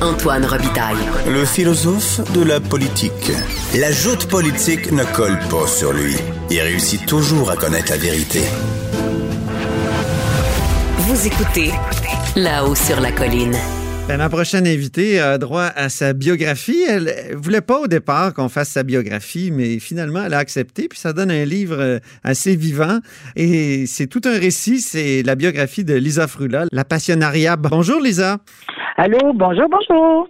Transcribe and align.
Antoine 0.00 0.44
Robitaille. 0.44 0.96
Le 1.26 1.44
philosophe 1.44 2.20
de 2.32 2.44
la 2.44 2.60
politique. 2.60 3.32
La 3.74 3.90
joute 3.90 4.28
politique 4.28 4.92
ne 4.92 5.02
colle 5.02 5.38
pas 5.50 5.66
sur 5.66 5.92
lui. 5.92 6.14
Il 6.50 6.60
réussit 6.60 7.04
toujours 7.04 7.50
à 7.50 7.56
connaître 7.56 7.90
la 7.90 7.96
vérité. 7.96 8.40
Vous 10.98 11.26
écoutez 11.26 11.72
là-haut 12.36 12.76
sur 12.76 13.00
la 13.00 13.10
colline. 13.10 13.56
Ben, 14.06 14.18
ma 14.18 14.28
prochaine 14.28 14.68
invitée 14.68 15.18
a 15.18 15.36
droit 15.36 15.64
à 15.74 15.88
sa 15.88 16.12
biographie. 16.12 16.84
Elle 16.88 17.34
voulait 17.34 17.60
pas 17.60 17.80
au 17.80 17.88
départ 17.88 18.32
qu'on 18.34 18.48
fasse 18.48 18.68
sa 18.68 18.84
biographie, 18.84 19.50
mais 19.50 19.80
finalement, 19.80 20.22
elle 20.24 20.34
a 20.34 20.38
accepté. 20.38 20.86
Puis 20.88 21.00
ça 21.00 21.12
donne 21.12 21.32
un 21.32 21.44
livre 21.44 21.76
euh, 21.78 21.98
assez 22.22 22.54
vivant. 22.54 23.00
Et 23.34 23.86
c'est 23.86 24.06
tout 24.06 24.22
un 24.24 24.38
récit. 24.38 24.80
C'est 24.80 25.24
la 25.24 25.34
biographie 25.34 25.84
de 25.84 25.94
Lisa 25.94 26.28
Frula, 26.28 26.66
la 26.70 26.84
passionnariat. 26.84 27.56
Bonjour, 27.56 28.00
Lisa. 28.00 28.38
Allô, 29.00 29.32
bonjour, 29.32 29.66
bonjour. 29.70 30.28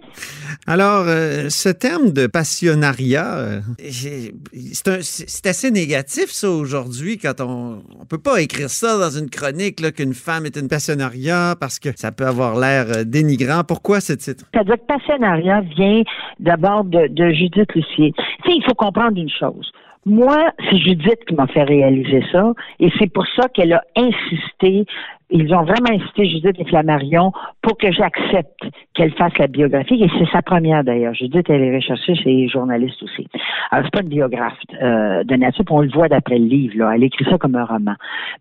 Alors, 0.67 1.05
euh, 1.07 1.49
ce 1.49 1.69
terme 1.69 2.11
de 2.11 2.27
passionnariat, 2.27 3.35
euh, 3.39 3.61
c'est 3.79 5.47
assez 5.47 5.71
négatif, 5.71 6.27
ça, 6.29 6.51
aujourd'hui, 6.51 7.17
quand 7.17 7.41
on 7.41 7.77
ne 7.77 8.05
peut 8.07 8.21
pas 8.23 8.39
écrire 8.39 8.69
ça 8.69 8.99
dans 8.99 9.09
une 9.09 9.31
chronique, 9.31 9.81
qu'une 9.95 10.13
femme 10.13 10.45
est 10.45 10.55
une 10.55 10.67
passionnariat, 10.67 11.55
parce 11.59 11.79
que 11.79 11.89
ça 11.95 12.11
peut 12.11 12.27
avoir 12.27 12.59
l'air 12.59 12.85
euh, 12.89 13.03
dénigrant. 13.05 13.63
Pourquoi 13.67 14.01
ce 14.01 14.13
titre? 14.13 14.45
C'est-à-dire 14.53 14.75
que 14.75 14.85
passionnariat 14.85 15.61
vient 15.75 16.03
d'abord 16.39 16.83
de, 16.83 17.07
de 17.07 17.31
Judith 17.31 17.73
Lucier. 17.73 18.13
Tu 18.15 18.51
sais, 18.51 18.55
il 18.55 18.63
faut 18.63 18.75
comprendre 18.75 19.17
une 19.17 19.31
chose. 19.31 19.71
Moi, 20.05 20.51
c'est 20.69 20.77
Judith 20.77 21.25
qui 21.27 21.33
m'a 21.33 21.47
fait 21.47 21.63
réaliser 21.63 22.23
ça, 22.31 22.53
et 22.79 22.89
c'est 22.99 23.11
pour 23.11 23.25
ça 23.35 23.49
qu'elle 23.49 23.73
a 23.73 23.81
insisté 23.97 24.85
ils 25.29 25.53
ont 25.53 25.63
vraiment 25.63 25.91
incité 25.91 26.27
Judith 26.27 26.55
et 26.57 26.65
Flammarion 26.65 27.31
pour 27.61 27.77
que 27.77 27.91
j'accepte 27.91 28.63
qu'elle 28.93 29.13
fasse 29.13 29.37
la 29.37 29.47
biographie. 29.47 30.03
Et 30.03 30.09
c'est 30.17 30.29
sa 30.31 30.41
première 30.41 30.83
d'ailleurs. 30.83 31.13
Judith, 31.13 31.49
elle 31.49 31.61
est 31.61 31.75
recherchée 31.75 32.15
chez 32.15 32.47
journaliste 32.47 33.01
aussi. 33.03 33.27
Alors, 33.71 33.85
c'est 33.85 33.93
pas 33.93 34.01
une 34.01 34.09
biographe 34.09 34.57
euh, 34.81 35.23
de 35.23 35.35
nature, 35.35 35.63
on 35.69 35.81
le 35.81 35.89
voit 35.89 36.07
d'après 36.07 36.39
le 36.39 36.45
livre. 36.45 36.77
Là. 36.77 36.93
Elle 36.95 37.03
écrit 37.03 37.25
ça 37.25 37.37
comme 37.37 37.55
un 37.55 37.65
roman. 37.65 37.93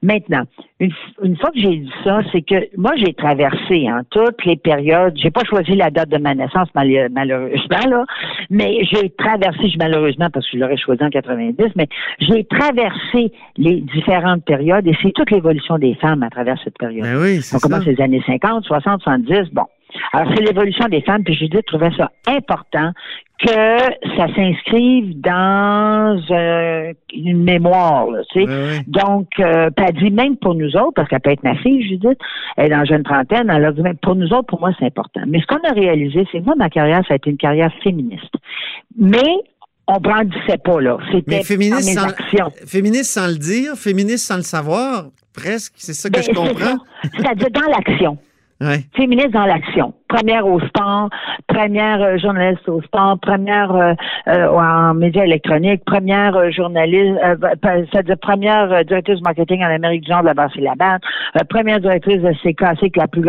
Maintenant, 0.02 0.42
une, 0.80 0.92
une 1.22 1.36
fois 1.36 1.50
que 1.50 1.60
j'ai 1.60 1.76
dit 1.76 1.92
ça, 2.04 2.20
c'est 2.32 2.42
que 2.42 2.76
moi, 2.76 2.92
j'ai 2.96 3.12
traversé 3.12 3.86
hein, 3.86 4.02
toutes 4.10 4.44
les 4.44 4.56
périodes. 4.56 5.14
J'ai 5.16 5.30
pas 5.30 5.44
choisi 5.44 5.74
la 5.74 5.90
date 5.90 6.08
de 6.08 6.18
ma 6.18 6.34
naissance, 6.34 6.68
malheureusement, 6.74 7.86
là, 7.88 8.04
mais 8.50 8.84
j'ai 8.90 9.10
traversé, 9.10 9.72
malheureusement, 9.78 10.28
parce 10.32 10.46
que 10.46 10.56
je 10.56 10.62
l'aurais 10.62 10.76
choisi 10.76 11.02
en 11.02 11.10
90, 11.10 11.72
mais 11.76 11.88
j'ai 12.20 12.44
traversé 12.44 13.32
les 13.56 13.80
différentes 13.80 14.44
périodes 14.44 14.86
et 14.86 14.96
c'est 15.02 15.12
toute 15.12 15.30
l'évolution 15.30 15.78
des 15.78 15.94
femmes 15.94 16.22
à 16.22 16.30
travers 16.30 16.58
cette 16.64 16.77
période. 16.78 17.04
Ben 17.04 17.16
oui, 17.20 17.40
On 17.52 17.58
commence 17.58 17.84
les 17.84 18.00
années 18.00 18.22
50, 18.26 18.64
60, 18.64 19.02
70, 19.02 19.52
bon. 19.52 19.64
Alors, 20.12 20.32
c'est 20.34 20.42
l'évolution 20.42 20.86
des 20.88 21.00
femmes, 21.00 21.24
puis 21.24 21.34
Judith 21.34 21.64
trouvait 21.66 21.90
ça 21.96 22.10
important 22.26 22.92
que 23.38 23.78
ça 24.16 24.26
s'inscrive 24.34 25.20
dans 25.20 26.20
euh, 26.30 26.92
une 27.14 27.44
mémoire, 27.44 28.08
tu 28.32 28.40
sais. 28.40 28.46
Ben 28.46 28.82
Donc, 28.86 29.28
euh, 29.38 29.70
elle 29.76 29.94
dit 29.94 30.10
même 30.10 30.36
pour 30.36 30.54
nous 30.54 30.76
autres, 30.76 30.94
parce 30.96 31.08
qu'elle 31.08 31.20
peut 31.20 31.30
être 31.30 31.44
ma 31.44 31.54
fille, 31.56 31.86
Judith, 31.88 32.18
elle 32.56 32.66
est 32.66 32.70
dans 32.70 32.78
la 32.78 32.84
jeune 32.84 33.04
trentaine, 33.04 33.48
elle 33.48 33.64
a 33.64 33.72
dit 33.72 33.80
même 33.80 33.96
pour 33.98 34.16
nous 34.16 34.28
autres, 34.32 34.46
pour 34.46 34.60
moi, 34.60 34.72
c'est 34.78 34.86
important. 34.86 35.20
Mais 35.26 35.40
ce 35.40 35.46
qu'on 35.46 35.66
a 35.68 35.72
réalisé, 35.72 36.26
c'est 36.32 36.40
que 36.40 36.44
moi, 36.44 36.54
ma 36.56 36.68
carrière, 36.68 37.02
ça 37.06 37.14
a 37.14 37.16
été 37.16 37.30
une 37.30 37.36
carrière 37.36 37.72
féministe. 37.82 38.34
Mais 38.98 39.36
on 39.86 39.98
brandissait 40.00 40.58
pas, 40.62 40.80
là. 40.80 40.98
C'était 41.12 41.42
féministe 41.42 41.94
sans, 41.94 42.08
actions. 42.08 42.50
féministe 42.66 43.12
sans 43.12 43.28
le 43.28 43.38
dire, 43.38 43.74
féministe 43.76 44.26
sans 44.26 44.36
le 44.36 44.42
savoir, 44.42 45.06
presque, 45.38 45.72
c'est 45.76 45.94
ça 45.94 46.08
que 46.08 46.14
Ben, 46.14 46.22
je 46.22 46.30
comprends. 46.32 46.76
C'est-à-dire 47.16 47.50
dans 47.50 47.70
l'action. 47.70 48.18
Ouais. 48.60 48.80
féministe 48.96 49.30
dans 49.30 49.44
l'action. 49.46 49.94
Première 50.08 50.44
au 50.46 50.58
sport, 50.60 51.10
première 51.46 52.02
euh, 52.02 52.18
journaliste 52.18 52.68
au 52.68 52.82
sport, 52.82 53.16
première 53.20 53.70
euh, 53.72 53.92
euh, 54.26 54.48
en 54.48 54.94
médias 54.94 55.24
électroniques, 55.24 55.84
première 55.84 56.34
euh, 56.34 56.50
journaliste, 56.50 57.18
euh, 57.24 57.36
c'est-à-dire 57.92 58.16
première 58.18 58.84
directrice 58.84 59.20
marketing 59.20 59.62
en 59.62 59.68
Amérique 59.68 60.02
du 60.04 60.10
Nord 60.10 60.22
de 60.22 60.26
la 60.26 60.34
Basse 60.34 60.50
et 60.56 60.62
la 60.62 60.74
Batte, 60.74 61.02
première 61.48 61.78
directrice 61.78 62.20
de 62.20 62.32
CKC 62.42 62.90
qui, 62.90 62.98
la 62.98 63.06
plus, 63.06 63.22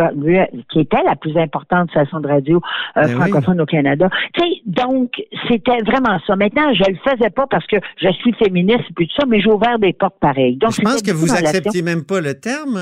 qui 0.71 0.79
était 0.79 1.03
la 1.05 1.15
plus 1.15 1.37
importante 1.37 1.91
station 1.91 2.21
de 2.21 2.27
radio 2.27 2.61
Ben 2.95 3.05
oui. 3.05 3.11
francophone 3.11 3.61
au 3.61 3.65
Canada. 3.65 4.09
Tu 4.33 4.41
sais, 4.41 4.61
donc 4.65 5.11
c'était 5.47 5.77
vraiment 5.85 6.17
ça. 6.25 6.35
Maintenant, 6.35 6.73
je 6.73 6.89
le 6.89 6.97
faisais 7.07 7.29
pas 7.29 7.45
parce 7.47 7.67
que 7.67 7.77
je 8.01 8.09
suis 8.13 8.33
féministe 8.33 8.85
et 8.89 8.93
puis 8.95 9.07
tout 9.07 9.15
ça, 9.19 9.27
mais 9.27 9.41
j'ai 9.41 9.51
ouvert 9.51 9.77
des 9.77 9.93
portes 9.93 10.19
pareilles. 10.19 10.57
Donc 10.57 10.71
je 10.71 10.81
pense 10.81 11.03
que 11.03 11.11
vous 11.11 11.31
acceptiez 11.33 11.83
même 11.83 12.03
pas 12.03 12.21
le 12.21 12.33
terme 12.33 12.79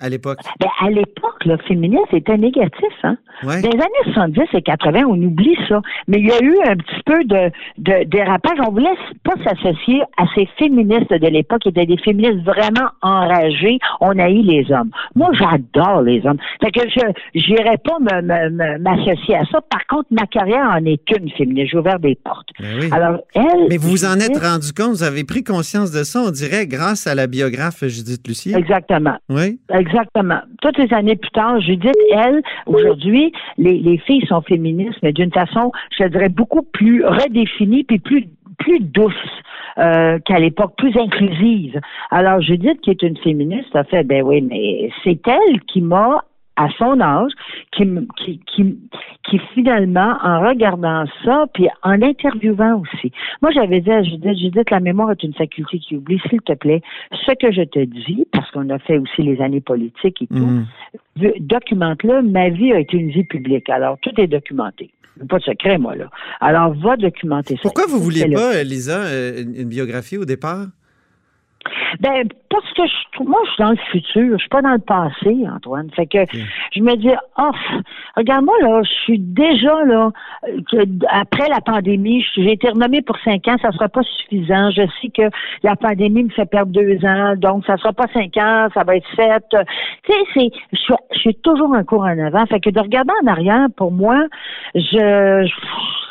à 0.00 0.08
l'époque? 0.08 0.38
Ben, 0.58 0.68
à 0.80 0.90
l'époque, 0.90 1.44
le 1.44 1.56
féminisme 1.68 2.14
était 2.14 2.36
négatif, 2.36 2.92
hein? 3.02 3.16
Ouais. 3.42 3.62
Dans 3.62 3.70
les 3.70 3.78
années 3.78 4.12
70 4.14 4.40
et 4.54 4.62
80, 4.62 5.02
on 5.08 5.20
oublie 5.22 5.56
ça. 5.68 5.80
Mais 6.08 6.18
il 6.18 6.26
y 6.26 6.32
a 6.32 6.40
eu 6.42 6.56
un 6.66 6.76
petit 6.76 7.02
peu 7.06 7.24
de, 7.24 7.50
de 7.78 8.04
dérapage. 8.04 8.58
On 8.66 8.70
voulait 8.70 8.88
pas 9.24 9.34
s'associer 9.44 10.02
à 10.16 10.24
ces 10.34 10.46
féministes 10.58 11.12
de 11.12 11.26
l'époque 11.26 11.62
qui 11.62 11.68
étaient 11.70 11.86
des 11.86 11.98
féministes 11.98 12.44
vraiment 12.44 12.90
enragés. 13.02 13.78
On 14.00 14.18
haït 14.18 14.42
les 14.42 14.70
hommes. 14.72 14.90
Moi, 15.14 15.30
j'adore 15.34 16.02
les 16.02 16.24
hommes. 16.26 16.38
Fait 16.62 16.70
que 16.70 16.80
je 16.88 17.00
j'irais 17.34 17.78
pas 17.78 17.98
m'associer 18.00 19.36
à 19.36 19.44
ça. 19.46 19.60
Par 19.62 19.86
contre, 19.86 20.08
ma 20.10 20.26
carrière 20.26 20.66
en 20.70 20.84
est 20.84 21.02
une 21.16 21.30
féministe. 21.30 21.70
J'ai 21.72 21.78
ouvert 21.78 21.98
des 21.98 22.16
portes. 22.22 22.48
Ben 22.58 22.78
oui. 22.80 22.88
Alors, 22.92 23.20
elle. 23.34 23.66
Mais 23.68 23.76
vous 23.76 23.90
vous 23.90 24.04
en 24.04 24.16
êtes 24.16 24.38
rendu 24.38 24.72
compte, 24.72 24.90
vous 24.90 25.02
avez 25.02 25.24
pris 25.24 25.42
conscience 25.42 25.90
de 25.90 26.04
ça, 26.04 26.20
on 26.20 26.30
dirait, 26.30 26.66
grâce 26.66 27.06
à 27.06 27.14
la 27.14 27.26
biographe 27.26 27.84
Judith 27.86 28.26
Lucier. 28.26 28.56
Exactement. 28.56 29.16
Oui. 29.28 29.58
Exactement. 29.68 29.89
Toutes 30.62 30.78
les 30.78 30.92
années 30.92 31.16
plus 31.16 31.30
tard, 31.30 31.60
Judith, 31.60 31.94
elle, 32.12 32.42
aujourd'hui, 32.66 33.32
les, 33.58 33.78
les 33.78 33.98
filles 33.98 34.26
sont 34.26 34.42
féministes, 34.42 34.98
mais 35.02 35.12
d'une 35.12 35.32
façon, 35.32 35.72
je 35.98 36.04
dirais, 36.04 36.28
beaucoup 36.28 36.62
plus 36.62 37.04
redéfinie 37.04 37.84
puis 37.84 37.98
plus 37.98 38.26
plus 38.58 38.80
douce 38.80 39.14
euh, 39.78 40.18
qu'à 40.18 40.38
l'époque, 40.38 40.74
plus 40.76 40.96
inclusive. 40.96 41.80
Alors, 42.10 42.40
Judith, 42.40 42.80
qui 42.82 42.90
est 42.90 43.02
une 43.02 43.16
féministe, 43.16 43.74
a 43.74 43.84
fait, 43.84 44.04
ben 44.04 44.22
oui, 44.22 44.42
mais 44.42 44.90
c'est 45.02 45.26
elle 45.26 45.60
qui 45.62 45.80
m'a 45.80 46.24
à 46.56 46.68
son 46.78 47.00
âge, 47.00 47.32
qui, 47.72 47.84
qui, 48.18 48.40
qui, 48.46 48.78
qui 49.24 49.38
finalement, 49.54 50.14
en 50.22 50.40
regardant 50.46 51.04
ça, 51.24 51.46
puis 51.54 51.68
en 51.82 52.02
interviewant 52.02 52.80
aussi. 52.82 53.12
Moi, 53.40 53.50
j'avais 53.52 53.80
dit 53.80 53.90
à 53.90 54.02
Judith, 54.02 54.36
Judith, 54.36 54.70
la 54.70 54.80
mémoire 54.80 55.10
est 55.12 55.22
une 55.22 55.32
faculté 55.34 55.78
qui 55.78 55.96
oublie, 55.96 56.20
s'il 56.28 56.40
te 56.42 56.52
plaît, 56.52 56.82
ce 57.26 57.32
que 57.32 57.50
je 57.52 57.62
te 57.62 57.78
dis, 57.84 58.26
parce 58.32 58.50
qu'on 58.50 58.68
a 58.70 58.78
fait 58.78 58.98
aussi 58.98 59.22
les 59.22 59.40
années 59.40 59.60
politiques 59.62 60.20
et 60.22 60.26
tout, 60.26 60.34
v- 61.16 61.34
documente-le, 61.40 62.22
ma 62.22 62.50
vie 62.50 62.72
a 62.72 62.80
été 62.80 62.96
une 62.98 63.10
vie 63.10 63.24
publique. 63.24 63.68
Alors, 63.70 63.96
tout 64.02 64.12
est 64.20 64.26
documenté. 64.26 64.90
Pas 65.28 65.38
de 65.38 65.42
secret, 65.44 65.76
moi, 65.78 65.94
là. 65.96 66.08
Alors, 66.40 66.72
va 66.74 66.96
documenter 66.96 67.54
ça. 67.56 67.62
Pourquoi 67.62 67.84
vous 67.86 67.98
vouliez 68.00 68.28
pas, 68.32 68.56
euh, 68.56 68.62
Lisa, 68.64 69.02
euh, 69.02 69.42
une 69.42 69.68
biographie 69.68 70.16
au 70.16 70.24
départ? 70.24 70.66
Ben, 72.00 72.26
parce 72.48 72.72
que 72.72 72.86
je 72.86 73.12
trouve, 73.12 73.28
moi, 73.28 73.40
je 73.44 73.50
suis 73.52 73.62
dans 73.62 73.70
le 73.70 73.76
futur, 73.92 74.32
je 74.32 74.36
suis 74.38 74.48
pas 74.48 74.62
dans 74.62 74.72
le 74.72 74.78
passé, 74.78 75.44
Antoine. 75.54 75.90
Fait 75.94 76.06
que 76.06 76.18
je 76.72 76.80
me 76.80 76.96
dis, 76.96 77.10
oh, 77.38 77.50
regarde-moi, 78.16 78.54
là, 78.62 78.80
je 78.82 78.90
suis 79.04 79.18
déjà, 79.18 79.84
là, 79.84 80.10
que 80.70 80.76
après 81.10 81.48
la 81.48 81.60
pandémie, 81.60 82.24
j'ai 82.34 82.52
été 82.52 82.70
renommée 82.70 83.02
pour 83.02 83.18
cinq 83.18 83.46
ans, 83.48 83.56
ça 83.60 83.72
sera 83.72 83.88
pas 83.88 84.02
suffisant. 84.02 84.70
Je 84.70 84.82
sais 85.02 85.08
que 85.10 85.28
la 85.62 85.76
pandémie 85.76 86.24
me 86.24 86.30
fait 86.30 86.46
perdre 86.46 86.72
deux 86.72 87.04
ans, 87.04 87.34
donc 87.36 87.66
ça 87.66 87.76
sera 87.76 87.92
pas 87.92 88.06
cinq 88.14 88.36
ans, 88.38 88.68
ça 88.72 88.82
va 88.84 88.96
être 88.96 89.06
sept. 89.14 89.44
Tu 89.50 90.12
sais, 90.12 90.18
c'est, 90.34 90.50
je, 90.72 90.78
suis- 90.78 90.94
je 91.12 91.18
suis 91.18 91.34
toujours 91.36 91.74
un 91.74 91.84
cours 91.84 92.02
en 92.04 92.18
avant. 92.18 92.46
Fait 92.46 92.60
que 92.60 92.70
de 92.70 92.80
regarder 92.80 93.12
en 93.22 93.26
arrière, 93.26 93.66
pour 93.76 93.92
moi, 93.92 94.16
je, 94.74 94.80
je- 95.46 95.54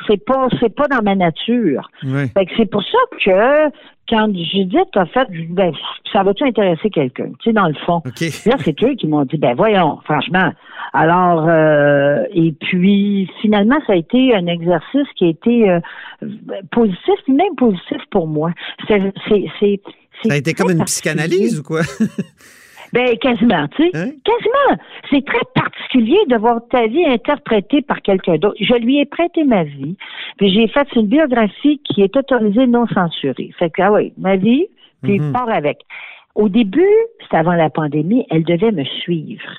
c'est 0.08 0.24
pas, 0.26 0.48
c'est 0.60 0.74
pas 0.76 0.88
dans 0.88 1.02
ma 1.04 1.16
nature. 1.16 1.90
Oui. 2.04 2.28
Fait 2.38 2.46
que 2.46 2.52
c'est 2.58 2.70
pour 2.70 2.84
ça 2.84 2.98
que 3.24 3.70
quand 4.09 4.28
Judith 4.34 4.96
a 4.96 5.06
fait, 5.06 5.28
ben, 5.50 5.72
ça 6.12 6.24
va-tu 6.24 6.44
intéresser 6.44 6.90
quelqu'un? 6.90 7.30
Tu 7.40 7.50
sais, 7.50 7.53
dans 7.53 7.68
le 7.68 7.75
fond. 7.86 8.02
Là, 8.06 8.56
c'est 8.64 8.84
eux 8.84 8.96
qui 8.96 9.08
m'ont 9.08 9.25
dit, 9.25 9.38
ben 9.38 9.56
voyons, 9.56 10.00
franchement. 10.06 10.52
Alors, 10.94 11.47
euh, 11.47 12.24
et 12.34 12.53
puis 12.53 13.30
finalement, 13.42 13.78
ça 13.86 13.94
a 13.94 13.95
été 13.95 14.33
un 14.36 14.48
exercice 14.48 15.07
qui 15.16 15.25
a 15.25 15.28
été 15.30 15.69
euh, 15.69 15.80
positif, 16.72 17.16
même 17.28 17.56
positif 17.57 18.01
pour 18.10 18.28
moi. 18.28 18.51
C'est, 18.88 19.13
c'est, 19.28 19.45
c'est, 19.60 19.81
Ça 20.24 20.33
a 20.33 20.38
été 20.38 20.54
comme 20.54 20.72
une 20.72 20.83
psychanalyse 20.86 21.60
ou 21.60 21.63
quoi? 21.63 21.81
Ben, 22.94 23.18
quasiment, 23.18 23.68
tu 23.69 23.83
sais. 23.83 23.91
Hein? 23.97 24.12
Quasiment. 24.24 24.81
C'est 25.09 25.25
très 25.25 25.45
particulier 25.53 26.18
de 26.27 26.38
voir 26.38 26.59
ta 26.69 26.88
vie 26.88 27.06
interprétée 27.06 27.81
par 27.81 28.01
quelqu'un 28.01 28.38
d'autre. 28.38 28.57
Je 28.59 28.74
lui 28.75 29.00
ai 29.00 29.06
prêté 29.06 29.44
ma 29.44 29.63
vie, 29.63 29.95
puis 30.38 30.53
j'ai 30.53 30.68
fait 30.68 30.88
une 30.95 31.07
biographie 31.07 31.80
qui 31.83 32.01
est 32.01 32.15
autorisée 32.15 32.68
non 32.68 32.88
censurée. 32.88 33.51
Fait 33.57 33.69
que, 33.69 33.81
ah 33.81 33.91
oui, 33.91 34.13
ma 34.18 34.36
vie, 34.38 34.68
puis 35.03 35.19
Mhm. 35.19 35.33
part 35.33 35.50
avec. 35.50 35.80
Au 36.36 36.50
début, 36.50 36.88
c'était 37.21 37.38
avant 37.38 37.53
la 37.53 37.69
pandémie, 37.69 38.25
elle 38.30 38.44
devait 38.44 38.71
me 38.71 38.83
suivre. 38.86 39.50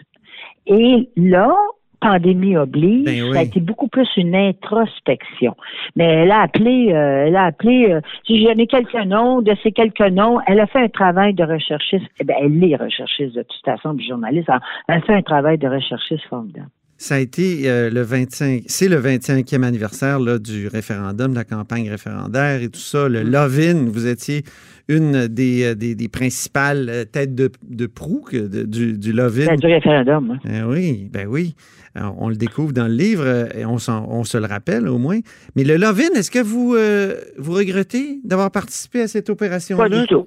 Et 0.66 1.08
là, 1.16 1.54
pandémie 2.00 2.56
oblige, 2.56 3.04
Ben 3.04 3.22
oui. 3.22 3.32
ça 3.34 3.40
a 3.40 3.42
été 3.42 3.60
beaucoup 3.60 3.88
plus 3.88 4.08
une 4.16 4.34
introspection. 4.34 5.54
Mais 5.96 6.04
elle 6.04 6.30
a 6.30 6.42
appelé, 6.42 6.92
euh, 6.92 7.26
elle 7.26 7.36
a 7.36 7.44
appelé, 7.44 7.86
euh, 7.90 8.00
j'ai 8.28 8.44
donné 8.44 8.66
quelques 8.66 8.94
noms, 9.06 9.42
de 9.42 9.54
ces 9.62 9.72
quelques 9.72 10.00
noms, 10.00 10.38
elle 10.46 10.60
a 10.60 10.66
fait 10.66 10.80
un 10.80 10.88
travail 10.88 11.34
de 11.34 11.44
recherchiste, 11.44 12.06
eh 12.20 12.24
ben, 12.24 12.36
elle 12.40 12.64
est 12.64 12.76
recherchiste 12.76 13.34
de 13.34 13.42
toute 13.42 13.64
façon, 13.64 13.94
puis 13.94 14.06
journaliste, 14.06 14.48
alors, 14.48 14.62
elle 14.88 14.96
a 14.96 15.00
fait 15.02 15.14
un 15.14 15.22
travail 15.22 15.58
de 15.58 15.68
recherchiste 15.68 16.24
formidable. 16.28 16.68
ça 16.96 17.14
a 17.14 17.18
été 17.18 17.62
euh, 17.70 17.88
le 17.90 18.02
25, 18.02 18.64
c'est 18.66 18.88
le 18.88 19.00
25e 19.00 19.62
anniversaire 19.62 20.18
là, 20.20 20.38
du 20.38 20.68
référendum, 20.68 21.30
de 21.30 21.36
la 21.36 21.44
campagne 21.44 21.88
référendaire 21.90 22.60
et 22.62 22.68
tout 22.68 22.78
ça. 22.80 23.08
Le 23.08 23.24
Mm. 23.24 23.30
Love-in, 23.30 23.84
vous 23.90 24.06
étiez 24.06 24.42
une 24.90 25.26
des, 25.28 25.64
euh, 25.64 25.74
des, 25.74 25.94
des 25.94 26.08
principales 26.08 26.88
euh, 26.90 27.04
têtes 27.04 27.34
de, 27.34 27.50
de 27.68 27.86
proue 27.86 28.24
de- 28.32 28.64
du, 28.64 28.98
du 28.98 29.12
Love-in. 29.12 29.46
C'est 29.48 29.56
du 29.56 29.66
référendum. 29.66 30.38
hein. 30.44 30.48
Eh 30.50 30.62
oui, 30.64 31.08
ben 31.12 31.26
oui. 31.28 31.54
Alors, 31.94 32.14
on 32.18 32.28
le 32.28 32.36
découvre 32.36 32.72
dans 32.72 32.86
le 32.86 32.94
livre 32.94 33.24
euh, 33.24 33.46
et 33.56 33.64
on, 33.64 33.76
on 33.88 34.24
se 34.24 34.38
le 34.38 34.46
rappelle 34.46 34.86
au 34.88 34.98
moins. 34.98 35.18
Mais 35.56 35.64
le 35.64 35.76
Love-in, 35.76 36.10
est-ce 36.14 36.30
que 36.30 36.38
vous, 36.38 36.74
euh, 36.74 37.14
vous 37.38 37.52
regrettez 37.52 38.20
d'avoir 38.24 38.50
participé 38.50 39.02
à 39.02 39.08
cette 39.08 39.26
Pas 39.26 39.32
opération-là? 39.32 40.00
du 40.02 40.06
tout. 40.06 40.26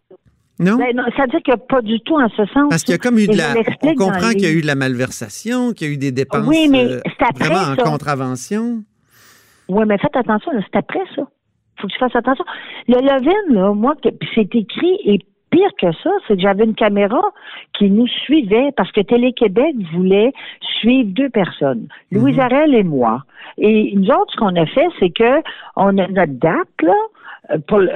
Non? 0.60 0.78
Ben, 0.78 0.96
non, 0.96 1.04
ça 1.18 1.24
veut 1.24 1.30
dire 1.30 1.40
que 1.44 1.58
pas 1.68 1.82
du 1.82 2.00
tout 2.02 2.16
en 2.16 2.30
ce 2.30 2.46
sens. 2.54 2.68
Parce 2.70 2.84
qu'il 2.84 2.92
y 2.92 2.96
a 2.96 3.00
comme 3.00 3.18
eu 3.18 3.28
de 3.28 3.36
la. 3.36 3.56
On 3.82 3.96
comprend 3.96 4.30
qu'il 4.30 4.42
y 4.44 4.46
a 4.46 4.52
eu 4.52 4.62
de 4.62 4.68
la 4.68 4.76
malversation, 4.76 5.74
qu'il 5.74 5.88
y 5.88 5.90
a 5.90 5.94
eu 5.94 5.98
des 5.98 6.12
dépenses 6.12 6.46
Oui, 6.48 6.68
mais 6.70 6.86
euh, 6.86 7.00
c'est 7.06 7.26
après 7.28 7.48
vraiment 7.50 7.72
en 7.72 7.76
contravention. 7.76 8.84
Oui, 9.70 9.84
mais 9.88 9.98
faites 9.98 10.16
attention, 10.16 10.52
c'est 10.62 10.78
après 10.78 11.00
ça. 11.16 11.24
Faut 11.84 11.88
que 11.88 11.94
tu 11.94 12.00
fasses 12.00 12.16
attention. 12.16 12.46
Le 12.88 12.96
Levin, 12.96 13.54
là, 13.54 13.74
moi, 13.74 13.94
c'est 14.34 14.56
écrit, 14.56 15.00
et 15.06 15.20
pire 15.52 15.70
que 15.80 15.92
ça, 15.92 16.10
c'est 16.28 16.36
que 16.36 16.42
j'avais 16.42 16.64
une 16.64 16.74
caméra 16.76 17.22
qui 17.78 17.90
nous 17.92 18.08
suivait 18.08 18.72
parce 18.76 18.92
que 18.92 19.02
Télé-Québec 19.02 19.76
voulait 19.94 20.32
suivre 20.80 21.10
deux 21.14 21.30
personnes, 21.30 21.88
Louise 22.12 22.38
Mhm. 22.38 22.42
Arel 22.42 22.74
et 22.74 22.84
moi. 22.84 23.22
Et 23.58 23.94
nous 23.96 24.08
autres, 24.08 24.32
ce 24.32 24.38
qu'on 24.38 24.56
a 24.56 24.66
fait, 24.66 24.88
c'est 25.00 25.12
que 25.12 25.42
on 25.76 25.98
a 26.00 26.08
notre 26.08 26.34
date, 26.40 26.82
là, 26.82 26.96
pour 27.68 27.80
le- 27.80 27.90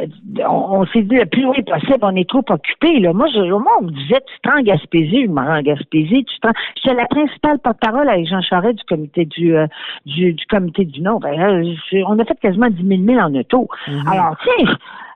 on, 0.47 0.81
on 0.81 0.85
s'est 0.87 1.03
dit 1.03 1.15
le 1.15 1.25
plus 1.25 1.41
loin 1.41 1.53
possible, 1.65 1.99
on 2.01 2.15
est 2.15 2.29
trop 2.29 2.43
occupé. 2.49 2.99
Là. 2.99 3.13
Moi, 3.13 3.27
je, 3.33 3.39
moi, 3.39 3.71
on 3.79 3.83
me 3.85 3.91
disait, 3.91 4.19
tu 4.27 4.39
te 4.41 4.49
rends 4.49 4.59
en 4.59 4.63
Gaspésie, 4.63 5.23
je 5.25 5.29
me 5.31 5.39
rends 5.39 5.57
en 5.57 5.61
Gaspésie, 5.61 6.25
tu 6.25 6.39
te 6.39 6.47
rends... 6.47 6.53
J'étais 6.75 6.95
la 6.95 7.05
principale 7.07 7.59
porte-parole 7.59 8.09
avec 8.09 8.27
Jean 8.27 8.41
Charest 8.41 8.77
du 8.79 8.83
comité 8.83 9.25
du, 9.25 9.55
euh, 9.55 9.67
du, 10.05 10.33
du 10.33 10.45
comité 10.47 10.85
du 10.85 11.01
nom. 11.01 11.19
Ben, 11.19 11.39
euh, 11.39 11.73
on 12.07 12.19
a 12.19 12.25
fait 12.25 12.39
quasiment 12.39 12.69
10 12.69 12.85
000 12.87 13.01
milles 13.01 13.21
en 13.21 13.33
auto. 13.33 13.67
Mhm. 13.87 14.07
Alors, 14.07 14.35
sais, 14.43 14.65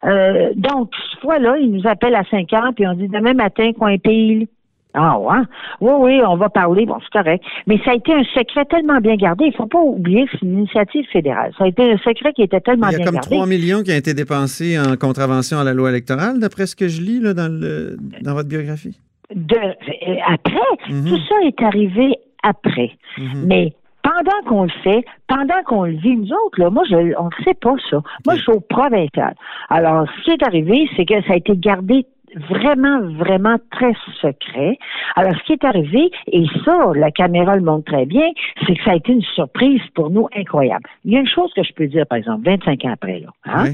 euh, 0.06 0.52
donc, 0.56 0.92
cette 1.12 1.22
fois-là, 1.22 1.58
il 1.58 1.72
nous 1.72 1.86
appelle 1.88 2.16
à 2.16 2.24
5 2.24 2.52
heures, 2.54 2.72
puis 2.76 2.88
on 2.88 2.94
dit 2.94 3.08
demain 3.10 3.34
matin, 3.34 3.72
coin 3.78 3.98
pile. 3.98 4.48
Ah 4.94 5.18
ouais? 5.20 5.38
Oui, 5.80 5.92
oui, 6.00 6.22
on 6.28 6.36
va 6.36 6.50
parler, 6.50 6.86
bon, 6.86 6.98
c'est 7.02 7.18
correct. 7.18 7.44
Mais 7.68 7.80
ça 7.86 7.92
a 7.92 7.94
été 7.96 8.14
un 8.14 8.24
secret 8.36 8.66
tellement 8.66 9.00
bien 9.00 9.16
gardé. 9.16 9.46
Il 9.46 9.54
faut 9.56 9.66
pas 9.66 9.80
oublier 9.80 10.26
que 10.26 10.32
c'est 10.34 10.42
une 10.46 10.60
initiative 10.60 11.06
fédérale. 11.12 11.52
Ça 11.58 11.64
a 11.64 11.68
été 11.68 11.92
un 11.94 11.98
secret 11.98 12.34
qui 12.34 12.42
était 12.44 12.60
tellement 12.60 12.88
Il 12.90 12.92
y 12.92 12.96
a 12.96 12.98
bien 12.98 13.06
comme 13.06 13.16
gardé. 13.16 13.36
3 13.36 13.46
millions 13.48 13.84
qui 13.84 13.92
ont 13.92 13.96
été 13.96 14.14
dépensés 14.14 14.78
en 14.80 14.96
contravention 14.98 15.60
à 15.60 15.64
la 15.64 15.74
loi 15.74 15.90
électorale, 15.90 16.40
d'après 16.40 16.66
ce 16.68 16.76
que 16.76 16.88
je 16.90 17.02
lis 17.02 17.20
là, 17.22 17.34
dans, 17.34 17.48
le, 17.52 17.98
dans 18.22 18.34
votre 18.34 18.50
biographie. 18.50 19.00
De, 19.34 19.56
euh, 19.56 20.16
après, 20.28 20.60
Mhm. 20.90 21.08
tout 21.10 21.18
ça 21.30 21.36
est 21.46 21.62
arrivé 21.64 22.16
après. 22.44 22.92
Mhm. 23.18 23.46
Mais 23.46 23.74
pendant 24.04 24.50
qu'on 24.50 24.64
le 24.64 24.72
fait, 24.84 25.06
pendant 25.28 25.62
qu'on 25.66 25.86
le 25.86 25.94
vit, 25.94 26.18
nous 26.18 26.28
autres, 26.34 26.60
là, 26.60 26.70
moi, 26.70 26.84
je, 26.90 26.96
on 27.18 27.26
ne 27.26 27.44
sait 27.46 27.54
pas 27.54 27.76
ça. 27.90 28.02
Moi, 28.26 28.36
je 28.36 28.42
suis 28.42 28.52
au 28.52 28.60
provincial. 28.60 29.36
Alors, 29.70 30.06
ce 30.18 30.24
qui 30.26 30.32
est 30.32 30.44
arrivé, 30.44 30.90
c'est 30.98 31.06
que 31.06 31.22
ça 31.28 31.34
a 31.34 31.36
été 31.38 31.56
gardé 31.56 32.06
vraiment, 32.50 33.02
vraiment 33.18 33.58
très 33.72 33.94
secret. 34.22 34.78
Alors, 35.16 35.34
ce 35.38 35.44
qui 35.44 35.54
est 35.54 35.64
arrivé, 35.64 36.12
et 36.28 36.46
ça, 36.66 36.92
la 36.96 37.12
caméra 37.12 37.56
le 37.56 37.62
montre 37.62 37.92
très 37.92 38.06
bien, 38.06 38.28
c'est 38.66 38.76
que 38.76 38.84
ça 38.84 38.92
a 38.92 38.96
été 38.96 39.12
une 39.12 39.22
surprise 39.22 39.82
pour 39.96 40.10
nous 40.10 40.28
incroyable. 40.36 40.84
Il 41.06 41.14
y 41.14 41.18
a 41.18 41.20
une 41.20 41.28
chose 41.28 41.52
que 41.54 41.64
je 41.64 41.74
peux 41.74 41.88
dire, 41.88 42.06
par 42.08 42.18
exemple, 42.18 42.46
25 42.46 42.86
ans 42.86 42.92
après, 42.94 43.20
là, 43.20 43.30
hein, 43.46 43.72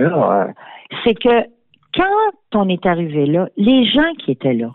euh, 0.00 0.46
c'est 1.04 1.14
que 1.14 1.44
quand 1.94 2.54
on 2.54 2.68
est 2.68 2.86
arrivé 2.86 3.26
là, 3.26 3.48
les 3.56 3.84
gens 3.86 4.12
qui 4.18 4.32
étaient 4.32 4.54
là, 4.54 4.70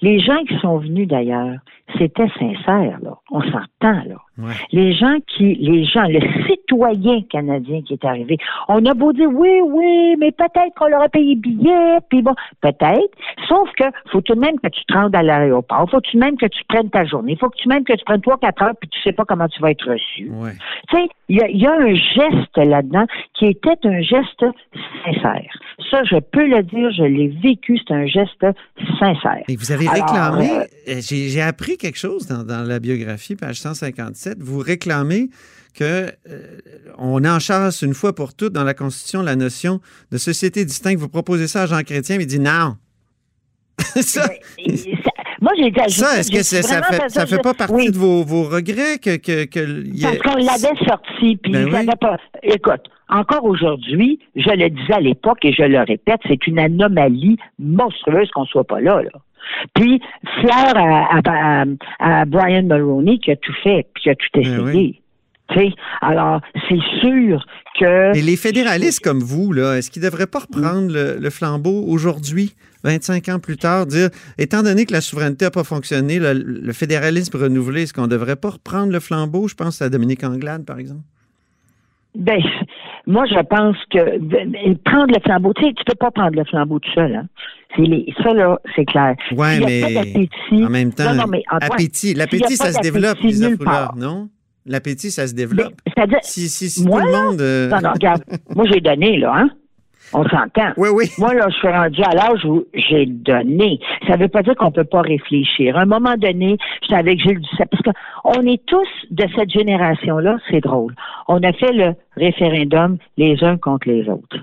les 0.00 0.18
gens 0.18 0.42
qui 0.44 0.58
sont 0.58 0.78
venus 0.78 1.08
d'ailleurs, 1.08 1.58
c'était 1.98 2.28
sincère, 2.38 2.98
là. 3.02 3.18
On 3.30 3.40
s'entend, 3.42 4.02
là. 4.06 4.16
Ouais. 4.38 4.54
Les 4.72 4.94
gens 4.94 5.16
qui, 5.26 5.56
les 5.56 5.84
gens, 5.84 6.04
le 6.04 6.20
citoyen 6.46 7.22
canadien 7.30 7.82
qui 7.82 7.94
est 7.94 8.04
arrivé, 8.04 8.38
on 8.68 8.84
a 8.86 8.94
beau 8.94 9.12
dire 9.12 9.28
oui, 9.32 9.60
oui, 9.64 10.16
mais 10.18 10.30
peut-être 10.30 10.74
qu'on 10.76 10.86
leur 10.86 11.02
a 11.02 11.08
payé 11.08 11.34
billet, 11.34 11.98
puis 12.08 12.22
bon, 12.22 12.34
peut-être. 12.60 13.10
Sauf 13.48 13.68
que 13.76 13.84
faut 14.12 14.20
tout 14.20 14.34
de 14.34 14.40
même 14.40 14.58
que 14.60 14.68
tu 14.68 14.84
te 14.84 14.94
rendes 14.94 15.14
à 15.16 15.22
l'aéroport, 15.22 15.90
faut 15.90 16.00
tout 16.00 16.16
de 16.16 16.20
même 16.20 16.36
que 16.36 16.46
tu 16.46 16.62
prennes 16.68 16.90
ta 16.90 17.04
journée, 17.04 17.36
faut 17.40 17.50
que 17.50 17.56
tu 17.56 17.68
même 17.68 17.84
que 17.84 17.94
tu 17.94 18.04
prennes 18.04 18.20
trois, 18.20 18.38
quatre 18.38 18.62
heures, 18.62 18.76
puis 18.80 18.88
tu 18.88 19.00
sais 19.02 19.12
pas 19.12 19.24
comment 19.24 19.48
tu 19.48 19.60
vas 19.60 19.72
être 19.72 19.90
reçu. 19.90 20.30
Ouais. 20.30 20.52
Tu 20.88 20.96
sais, 20.96 21.08
il 21.28 21.38
y 21.38 21.42
a, 21.42 21.48
il 21.48 21.60
y 21.60 21.66
a 21.66 21.72
un 21.72 21.94
geste 21.94 22.56
là-dedans 22.56 23.06
qui 23.34 23.46
était 23.46 23.78
un 23.84 24.00
geste 24.00 24.44
sincère. 25.04 25.52
Ça, 25.90 26.02
je 26.04 26.16
peux 26.16 26.46
le 26.46 26.62
dire, 26.62 26.90
je 26.92 27.02
l'ai 27.02 27.28
vécu, 27.28 27.78
c'est 27.78 27.94
un 27.94 28.06
geste 28.06 28.46
sincère. 28.98 29.42
Et 29.48 29.56
vous 29.56 29.72
avez 29.72 29.88
réclamé, 29.88 30.50
euh, 30.50 30.60
euh, 30.88 31.00
j'ai 31.00 31.28
j'ai 31.28 31.42
appris 31.42 31.76
quelque 31.76 31.98
chose 31.98 32.26
dans, 32.26 32.44
dans 32.44 32.66
la 32.66 32.78
biographie, 32.78 33.36
page 33.36 33.56
157. 33.56 34.27
Vous 34.38 34.58
réclamez 34.58 35.30
que 35.74 36.06
euh, 36.28 36.58
on 36.98 37.24
enchasse 37.24 37.82
une 37.82 37.94
fois 37.94 38.14
pour 38.14 38.34
toutes 38.34 38.52
dans 38.52 38.64
la 38.64 38.74
Constitution 38.74 39.22
la 39.22 39.36
notion 39.36 39.80
de 40.10 40.18
société 40.18 40.64
distincte. 40.64 40.98
Vous 41.00 41.08
proposez 41.08 41.46
ça 41.46 41.62
à 41.62 41.66
Jean 41.66 41.82
Chrétien, 41.82 42.16
mais 42.16 42.24
il 42.24 42.26
dit 42.26 42.40
non. 42.40 42.76
ça, 43.78 44.28
Et 44.58 44.76
ça- 44.76 45.10
moi, 45.40 45.52
j'ai 45.56 45.70
dit, 45.70 45.80
ça, 45.94 46.18
est-ce 46.18 46.32
que 46.32 46.42
ça 46.42 46.82
fait, 46.82 47.08
ça 47.08 47.26
fait 47.26 47.38
pas 47.38 47.54
partie 47.54 47.72
oui. 47.74 47.90
de 47.92 47.96
vos, 47.96 48.24
vos 48.24 48.42
regrets 48.42 48.98
que, 48.98 49.16
que, 49.16 49.84
y 49.86 50.02
Parce 50.02 50.18
qu'on 50.18 50.34
l'avait 50.34 50.76
sorti, 50.84 51.36
puis 51.36 51.52
Ben 51.52 51.72
oui. 51.72 51.86
pas. 52.00 52.16
Écoute, 52.42 52.82
encore 53.08 53.44
aujourd'hui, 53.44 54.18
je 54.34 54.50
le 54.50 54.68
disais 54.68 54.94
à 54.94 55.00
l'époque 55.00 55.44
et 55.44 55.52
je 55.52 55.62
le 55.62 55.78
répète, 55.78 56.20
c'est 56.26 56.44
une 56.48 56.58
anomalie 56.58 57.38
monstrueuse 57.60 58.28
qu'on 58.32 58.46
soit 58.46 58.64
pas 58.64 58.80
là, 58.80 59.00
là. 59.02 59.10
Puis, 59.74 60.00
fleur 60.40 60.76
à, 60.76 61.18
à- 61.18 61.62
à- 61.62 62.20
à 62.20 62.24
Brian 62.24 62.62
Mulroney 62.62 63.18
qui 63.18 63.30
a 63.30 63.36
tout 63.36 63.54
fait, 63.62 63.86
puis 63.94 64.02
qui 64.04 64.10
a 64.10 64.14
tout 64.14 64.26
essayé. 64.34 64.58
Oui. 64.60 65.00
Tu 65.50 65.58
sais, 65.58 65.72
alors, 66.02 66.42
c'est 66.68 66.78
sûr 67.00 67.42
que. 67.80 68.14
Et 68.16 68.20
les 68.20 68.36
fédéralistes 68.36 69.02
comme 69.02 69.20
vous, 69.20 69.52
là, 69.54 69.76
est-ce 69.78 69.90
qu'ils 69.90 70.02
ne 70.02 70.08
devraient 70.10 70.26
pas 70.26 70.40
reprendre 70.40 70.92
le, 70.92 71.16
le 71.18 71.30
flambeau 71.30 71.84
aujourd'hui, 71.88 72.54
25 72.84 73.28
ans 73.30 73.38
plus 73.38 73.56
tard, 73.56 73.86
dire, 73.86 74.10
étant 74.36 74.62
donné 74.62 74.84
que 74.84 74.92
la 74.92 75.00
souveraineté 75.00 75.46
n'a 75.46 75.50
pas 75.50 75.64
fonctionné, 75.64 76.18
le, 76.18 76.34
le 76.34 76.72
fédéralisme 76.74 77.38
renouvelé, 77.38 77.84
est-ce 77.84 77.94
qu'on 77.94 78.02
ne 78.02 78.08
devrait 78.08 78.36
pas 78.36 78.50
reprendre 78.50 78.92
le 78.92 79.00
flambeau? 79.00 79.48
Je 79.48 79.54
pense 79.54 79.80
à 79.80 79.88
Dominique 79.88 80.22
Anglade, 80.22 80.66
par 80.66 80.78
exemple. 80.78 81.00
Ben, 82.14 82.42
moi, 83.06 83.24
je 83.26 83.40
pense 83.42 83.76
que 83.90 84.18
ben, 84.18 84.76
prendre 84.84 85.14
le 85.14 85.20
flambeau, 85.24 85.54
tu 85.54 85.64
sais, 85.64 85.72
tu 85.72 85.84
peux 85.84 85.94
pas 85.94 86.10
prendre 86.10 86.36
le 86.36 86.44
flambeau 86.44 86.78
tout 86.78 86.90
seul, 86.94 87.14
hein. 87.14 87.26
C'est 87.76 87.82
les, 87.82 88.12
ça, 88.22 88.32
là, 88.32 88.58
c'est 88.74 88.84
clair. 88.86 89.14
Oui, 89.32 89.46
mais 89.64 90.28
en 90.64 90.70
même 90.70 90.92
temps, 90.92 91.12
Non, 91.14 91.22
non, 91.22 91.26
mais 91.28 91.42
Antoine, 91.50 91.72
appétit. 91.72 91.98
s'il 91.98 92.10
y 92.10 92.14
L'appétit, 92.14 92.56
ça 92.56 92.72
se 92.72 92.80
développe, 92.80 93.18
Foulard, 93.18 93.58
part. 93.64 93.96
non? 93.96 94.28
L'appétit, 94.66 95.10
ça 95.10 95.26
se 95.26 95.34
Ben, 95.34 95.46
développe. 95.48 95.74
C'est-à-dire, 95.86 96.18
Si, 96.22 96.48
si, 96.48 96.68
si 96.70 96.86
Moi, 96.86 97.00
tout 97.00 97.06
le 97.06 97.12
là? 97.12 97.22
monde... 97.24 97.40
euh, 97.40 97.68
non, 97.68 97.80
non, 97.82 97.92
regarde, 97.92 98.22
moi, 98.56 98.64
j'ai 98.70 98.80
donné, 98.80 99.18
là, 99.18 99.32
hein? 99.36 99.50
On 100.14 100.24
s'entend. 100.24 100.72
Oui, 100.78 100.88
oui. 100.90 101.04
Moi, 101.18 101.34
là, 101.34 101.48
je 101.50 101.56
suis 101.56 101.68
rendu 101.68 102.00
à 102.02 102.14
l'âge 102.14 102.42
où 102.46 102.64
j'ai 102.72 103.04
donné. 103.04 103.78
Ça 104.06 104.16
veut 104.16 104.28
pas 104.28 104.42
dire 104.42 104.54
qu'on 104.56 104.72
peut 104.72 104.84
pas 104.84 105.02
réfléchir. 105.02 105.76
À 105.76 105.82
un 105.82 105.84
moment 105.86 106.16
donné, 106.16 106.56
j'étais 106.82 106.94
avec 106.94 107.20
Gilles 107.20 107.40
Duceppe, 107.40 107.68
parce 107.70 107.82
qu'on 107.82 108.46
est 108.46 108.64
tous 108.64 108.88
de 109.10 109.24
cette 109.36 109.50
génération-là, 109.50 110.38
c'est 110.50 110.60
drôle. 110.62 110.94
On 111.28 111.42
a 111.42 111.52
fait 111.52 111.72
le 111.72 111.92
référendum 112.16 112.96
les 113.18 113.36
uns 113.44 113.58
contre 113.58 113.86
les 113.88 114.08
autres. 114.08 114.38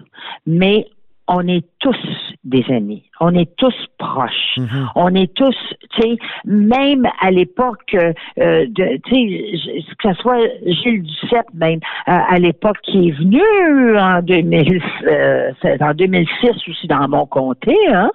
Mais 0.46 0.86
on 1.28 1.48
est 1.48 1.66
tous 1.80 1.98
des 2.44 2.64
amis. 2.70 3.04
On 3.20 3.34
est 3.34 3.56
tous 3.58 3.74
proches. 3.98 4.58
Mhm. 4.58 4.90
On 4.96 5.14
est 5.16 5.34
tous, 5.34 5.56
tu 5.92 6.02
sais, 6.02 6.18
même 6.46 7.08
à 7.22 7.32
l'époque 7.32 7.96
euh, 7.96 8.14
de, 8.38 8.98
tu 9.06 9.14
sais, 9.14 9.86
que 10.00 10.14
ce 10.14 10.22
soit 10.22 10.40
Gilles 10.66 11.04
Duceppe 11.04 11.46
même 11.54 11.80
euh, 12.08 12.12
à 12.30 12.38
l'époque 12.40 12.78
qui 12.84 13.10
est 13.10 13.12
venu 13.12 13.98
en 13.98 14.22
2000, 14.22 14.82
euh, 15.08 15.52
en 15.82 15.94
2006 15.94 16.50
aussi 16.70 16.88
dans 16.88 17.08
mon 17.08 17.26
comté, 17.26 17.76
hein, 17.92 18.12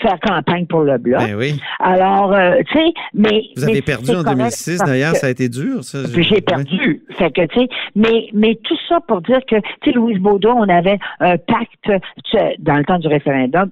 faire 0.00 0.18
campagne 0.20 0.66
pour 0.66 0.82
le 0.82 0.98
bloc. 0.98 1.20
Ben 1.20 1.36
oui. 1.36 1.60
Alors, 1.78 2.32
euh, 2.32 2.56
tu 2.70 2.78
sais, 2.78 2.92
mais 3.14 3.42
Vous 3.56 3.64
avez 3.64 3.82
perdu 3.82 4.10
en 4.10 4.22
correct 4.22 4.38
2006, 4.38 4.78
parce 4.78 4.90
d'ailleurs, 4.90 5.16
ça 5.16 5.26
a 5.26 5.30
été 5.30 5.48
dur. 5.48 5.82
Ça, 5.82 5.98
j'ai 6.14 6.34
oui. 6.34 6.40
perdu. 6.40 7.02
Fait 7.18 7.30
que, 7.30 7.46
tu 7.46 7.60
sais, 7.60 7.68
mais, 7.96 8.28
mais 8.32 8.58
tout 8.62 8.76
ça 8.88 9.00
pour 9.06 9.22
dire 9.22 9.40
que, 9.48 9.56
tu 9.56 9.66
sais, 9.84 9.92
Louise 9.92 10.18
Baudot, 10.18 10.52
on 10.56 10.68
avait 10.68 10.98
un 11.20 11.36
pacte, 11.36 11.70
tu 11.84 11.92
sais, 12.30 12.56
dans 12.58 12.76
le 12.76 12.84
temps 12.84 12.98
du 12.98 13.08
référendum, 13.08 13.70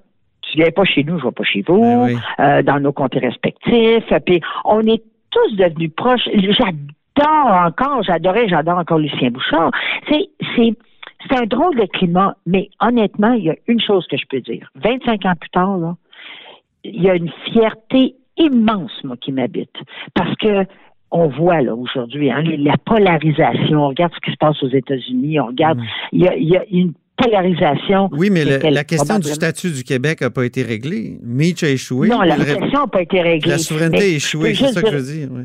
tu 0.51 0.59
viens 0.59 0.71
pas 0.71 0.85
chez 0.85 1.05
nous, 1.05 1.19
je 1.19 1.25
vais 1.25 1.33
pas 1.33 1.45
chez 1.45 1.63
vous, 1.67 1.81
Ben 1.81 2.03
oui. 2.05 2.17
euh, 2.41 2.63
dans 2.63 2.81
nos 2.81 2.93
comtés 2.93 3.19
respectifs, 3.21 4.13
puis 4.27 4.41
on 4.65 4.81
est 4.87 5.03
tous 5.31 5.57
devenus 5.57 5.91
proches. 5.97 6.29
J'adore 6.35 7.53
encore, 7.67 8.03
j'adorais, 8.03 8.49
j'adore 8.49 8.79
encore 8.79 8.99
Lucien 8.99 9.31
Bouchard. 9.31 9.71
C'est, 10.09 10.29
c'est, 10.57 10.73
c'est 11.29 11.39
un 11.39 11.47
drôle 11.47 11.77
de 11.77 11.87
climat, 11.87 12.35
mais 12.47 12.69
honnêtement, 12.81 13.33
il 13.33 13.45
y 13.45 13.51
a 13.51 13.55
une 13.69 13.81
chose 13.81 14.07
que 14.09 14.17
je 14.17 14.25
peux 14.29 14.41
dire. 14.41 14.69
25 14.77 15.25
ans 15.27 15.35
plus 15.39 15.51
tard, 15.51 15.79
là, 15.79 15.95
il 16.85 17.03
y 17.03 17.11
a 17.11 17.15
une 17.15 17.31
fierté 17.53 18.15
immense, 18.37 18.93
moi, 19.05 19.17
qui 19.21 19.33
m'habite. 19.33 19.75
Parce 20.15 20.35
que 20.37 20.65
on 21.13 21.27
voit 21.27 21.61
là 21.61 21.75
aujourd'hui 21.75 22.31
hein, 22.31 22.43
la 22.45 22.77
polarisation. 22.79 23.85
On 23.85 23.89
regarde 23.89 24.13
ce 24.15 24.21
qui 24.21 24.31
se 24.31 24.37
passe 24.37 24.63
aux 24.63 24.69
États-Unis. 24.69 25.41
On 25.41 25.47
regarde, 25.47 25.81
il 26.13 26.23
y, 26.23 26.29
a, 26.29 26.37
y 26.37 26.57
a 26.57 26.65
une 26.71 26.93
polarisation. 27.23 28.09
Oui, 28.13 28.31
mais 28.31 28.45
le- 28.45 28.71
la 28.71 28.85
question 28.85 29.19
du 29.19 29.29
statut 29.29 29.71
du 29.71 29.85
Québec 29.85 30.21
n'a 30.21 30.31
pas 30.31 30.45
été 30.45 30.63
réglée. 30.63 31.19
Mitch 31.23 31.63
a 31.63 31.69
échoué. 31.69 32.09
non, 32.09 32.23
la 32.23 32.35
ré- 32.35 32.45
question 32.57 32.81
n'a 32.81 32.87
pas 32.87 33.03
été 33.03 33.21
réglée. 33.21 33.51
La 33.51 33.59
souveraineté 33.59 33.99
Mais 33.99 34.05
a 34.05 34.17
échoué, 34.17 34.55
c'est 34.55 34.69
ça 34.69 34.83
que 34.83 34.91
je 34.91 34.97
veux 34.97 35.13
dire. 35.13 35.29
oui. 35.33 35.43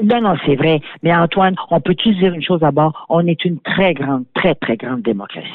Non, 0.00 0.20
non, 0.20 0.34
c'est 0.46 0.54
vrai. 0.54 0.80
Mais 1.02 1.12
Antoine, 1.12 1.56
on 1.72 1.80
peut-tu 1.80 2.14
dire 2.14 2.32
une 2.32 2.42
chose 2.42 2.60
d'abord? 2.60 3.04
On 3.08 3.26
est 3.26 3.44
une 3.44 3.58
très 3.58 3.94
grande, 3.94 4.22
très, 4.32 4.54
très 4.54 4.76
grande 4.76 5.02
démocratie. 5.02 5.48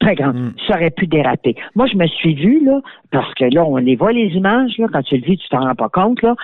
Très 0.00 0.14
grande. 0.14 0.36
Mm. 0.36 0.52
Ça 0.66 0.76
aurait 0.76 0.90
pu 0.90 1.06
déraper. 1.06 1.56
Moi, 1.74 1.86
je 1.92 1.98
me 1.98 2.06
suis 2.06 2.34
vu, 2.34 2.64
là, 2.64 2.80
parce 3.10 3.34
que 3.34 3.44
là, 3.52 3.62
on 3.66 3.76
les 3.76 3.96
voit 3.96 4.12
les 4.12 4.28
images, 4.28 4.72
là, 4.78 4.86
quand 4.90 5.02
tu 5.02 5.18
le 5.18 5.24
vis, 5.26 5.36
tu 5.36 5.46
t'en 5.50 5.60
rends 5.60 5.74
pas 5.74 5.90
compte, 5.90 6.22
là 6.22 6.34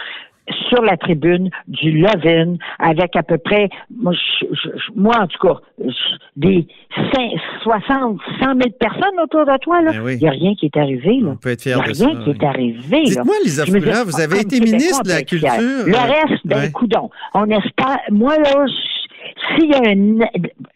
sur 0.68 0.82
la 0.82 0.96
tribune 0.96 1.50
du 1.66 1.92
Levin 1.92 2.56
avec 2.78 3.14
à 3.16 3.22
peu 3.22 3.38
près, 3.38 3.68
moi, 3.94 4.12
je- 4.12 4.46
je- 4.52 4.68
moi 4.94 5.14
en 5.20 5.26
tout 5.26 5.38
cas, 5.46 5.54
je- 5.78 5.92
des 6.36 6.66
5, 7.14 7.30
60, 7.62 8.18
100 8.40 8.46
000 8.54 8.58
personnes 8.78 9.18
autour 9.22 9.44
de 9.44 9.56
toi. 9.58 9.82
là. 9.82 9.92
Ben 9.92 10.00
oui. 10.04 10.14
Il 10.14 10.22
n'y 10.22 10.28
a 10.28 10.30
rien 10.30 10.54
qui 10.54 10.66
est 10.66 10.76
arrivé. 10.76 11.18
Là. 11.20 11.30
On 11.32 11.36
peut 11.36 11.50
être 11.50 11.64
Il 11.66 11.72
fier 11.72 11.76
n'y 11.78 11.82
a 11.84 11.88
de 11.88 11.92
ça. 11.94 12.06
rien 12.06 12.16
qui 12.16 12.30
oui. 12.30 12.36
est 12.40 12.44
arrivé. 12.46 13.02
Dites-moi, 13.04 13.34
Lisa 13.44 13.66
Froula, 13.66 14.04
vous 14.04 14.20
avez 14.20 14.40
été 14.40 14.60
ministre 14.60 15.02
de 15.02 15.08
la 15.08 15.14
fier. 15.16 15.26
Culture. 15.26 15.50
Le 15.86 15.94
euh, 15.94 15.98
reste, 15.98 16.46
ben, 16.46 16.56
ouais. 16.58 16.70
coudon. 16.72 17.10
On 17.34 17.44
espère, 17.50 17.98
moi, 18.10 18.36
là, 18.38 18.66
je- 18.66 18.97
s'il 19.56 19.70
y 19.70 19.74
a 19.74 19.78
un, 19.90 20.26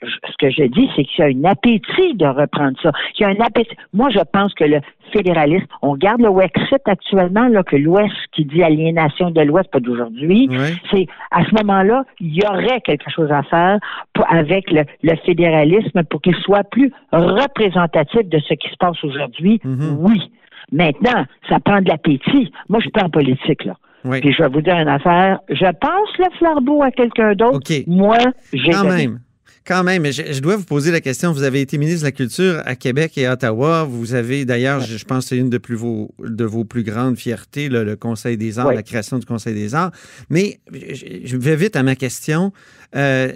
ce 0.03 0.37
que 0.39 0.51
je 0.51 0.65
dis, 0.65 0.89
c'est 0.97 1.05
qu'il 1.05 1.19
y 1.19 1.23
a 1.23 1.49
un 1.49 1.51
appétit 1.51 2.15
de 2.15 2.27
reprendre 2.27 2.77
ça. 2.83 2.91
Il 3.19 3.23
y 3.23 3.25
a 3.25 3.29
un 3.29 3.41
appétit. 3.45 3.75
Moi, 3.93 4.11
je 4.11 4.21
pense 4.33 4.53
que 4.55 4.65
le 4.65 4.81
fédéralisme, 5.13 5.67
on 5.83 5.95
garde 5.97 6.21
le 6.23 6.29
Wexit 6.31 6.81
actuellement, 6.87 7.49
là, 7.49 7.63
que 7.63 7.77
l'Ouest 7.77 8.15
qui 8.33 8.45
dit 8.45 8.63
aliénation 8.63 9.31
de 9.31 9.41
l'Ouest, 9.43 9.71
pas 9.71 9.81
d'aujourd'hui. 9.81 10.49
Ouais. 10.51 10.73
C'est, 10.91 11.07
à 11.31 11.45
ce 11.45 11.55
moment-là, 11.63 12.05
il 12.21 12.35
y 12.35 12.41
aurait 12.47 12.81
quelque 12.81 13.11
chose 13.11 13.31
à 13.31 13.43
faire 13.43 13.79
pour- 14.15 14.31
avec 14.33 14.71
le, 14.71 14.85
le 15.03 15.17
fédéralisme 15.25 16.03
pour 16.05 16.21
qu'il 16.23 16.35
soit 16.37 16.65
plus 16.65 16.91
représentatif 17.13 18.29
de 18.29 18.39
ce 18.39 18.55
qui 18.55 18.69
se 18.69 18.77
passe 18.77 19.03
aujourd'hui. 19.05 19.61
Mhm. 19.65 19.97
Oui. 20.01 20.31
Maintenant, 20.71 21.25
ça 21.49 21.61
prend 21.61 21.81
de 21.83 21.89
l'appétit. 21.89 22.51
Moi, 22.69 22.79
je 22.79 22.85
suis 22.85 22.91
pas 22.93 23.05
en 23.05 23.11
politique, 23.11 23.65
là. 23.65 23.75
Oui. 24.05 24.21
Puis 24.21 24.33
je 24.37 24.43
vais 24.43 24.49
vous 24.49 24.61
dire 24.63 24.75
une 24.77 24.89
affaire. 24.89 25.39
Je 25.49 25.71
passe 25.79 26.19
le 26.19 26.37
flambeau 26.39 26.83
à 26.83 26.91
quelqu'un 26.91 27.35
d'autre. 27.35 27.61
Moi, 27.87 28.19
j'ai 28.53 28.71
Quand 28.73 28.85
même. 28.85 29.21
Quand 29.65 29.85
même, 29.85 30.05
je, 30.07 30.23
je 30.33 30.41
dois 30.41 30.57
vous 30.57 30.65
poser 30.65 30.91
la 30.91 31.01
question. 31.01 31.31
Vous 31.31 31.45
avez 31.45 31.61
été 31.61 31.79
ministre 31.79 32.01
de 32.01 32.07
la 32.07 32.11
Culture 32.13 32.61
à 32.65 32.75
Québec 32.75 33.17
et 33.17 33.27
à 33.27 33.35
Ottawa. 33.35 33.85
Vous 33.89 34.15
avez 34.15 34.45
d'ailleurs, 34.45 34.81
je, 34.81 34.97
je 34.99 35.05
pense 35.05 35.23
que 35.25 35.29
c'est 35.29 35.37
une 35.37 35.51
de, 35.51 35.59
plus 35.59 35.77
vos, 35.77 36.11
de 36.19 36.45
vos 36.45 36.65
plus 36.65 36.83
grandes 36.83 37.17
fiertés, 37.17 37.69
là, 37.69 37.85
le 37.85 37.95
Conseil 37.95 38.37
des 38.37 38.59
arts, 38.59 38.67
Oui. 38.69 38.75
la 38.75 38.83
création 38.83 39.21
du 39.21 39.25
Conseil 39.25 39.55
des 39.55 39.77
arts. 39.77 39.93
Mais 40.31 40.59
je, 40.73 41.07
je 41.25 41.37
vais 41.37 41.55
vite 41.55 41.77
à 41.77 41.85
ma 41.85 41.95
question. 41.95 42.53
Euh, 42.97 43.31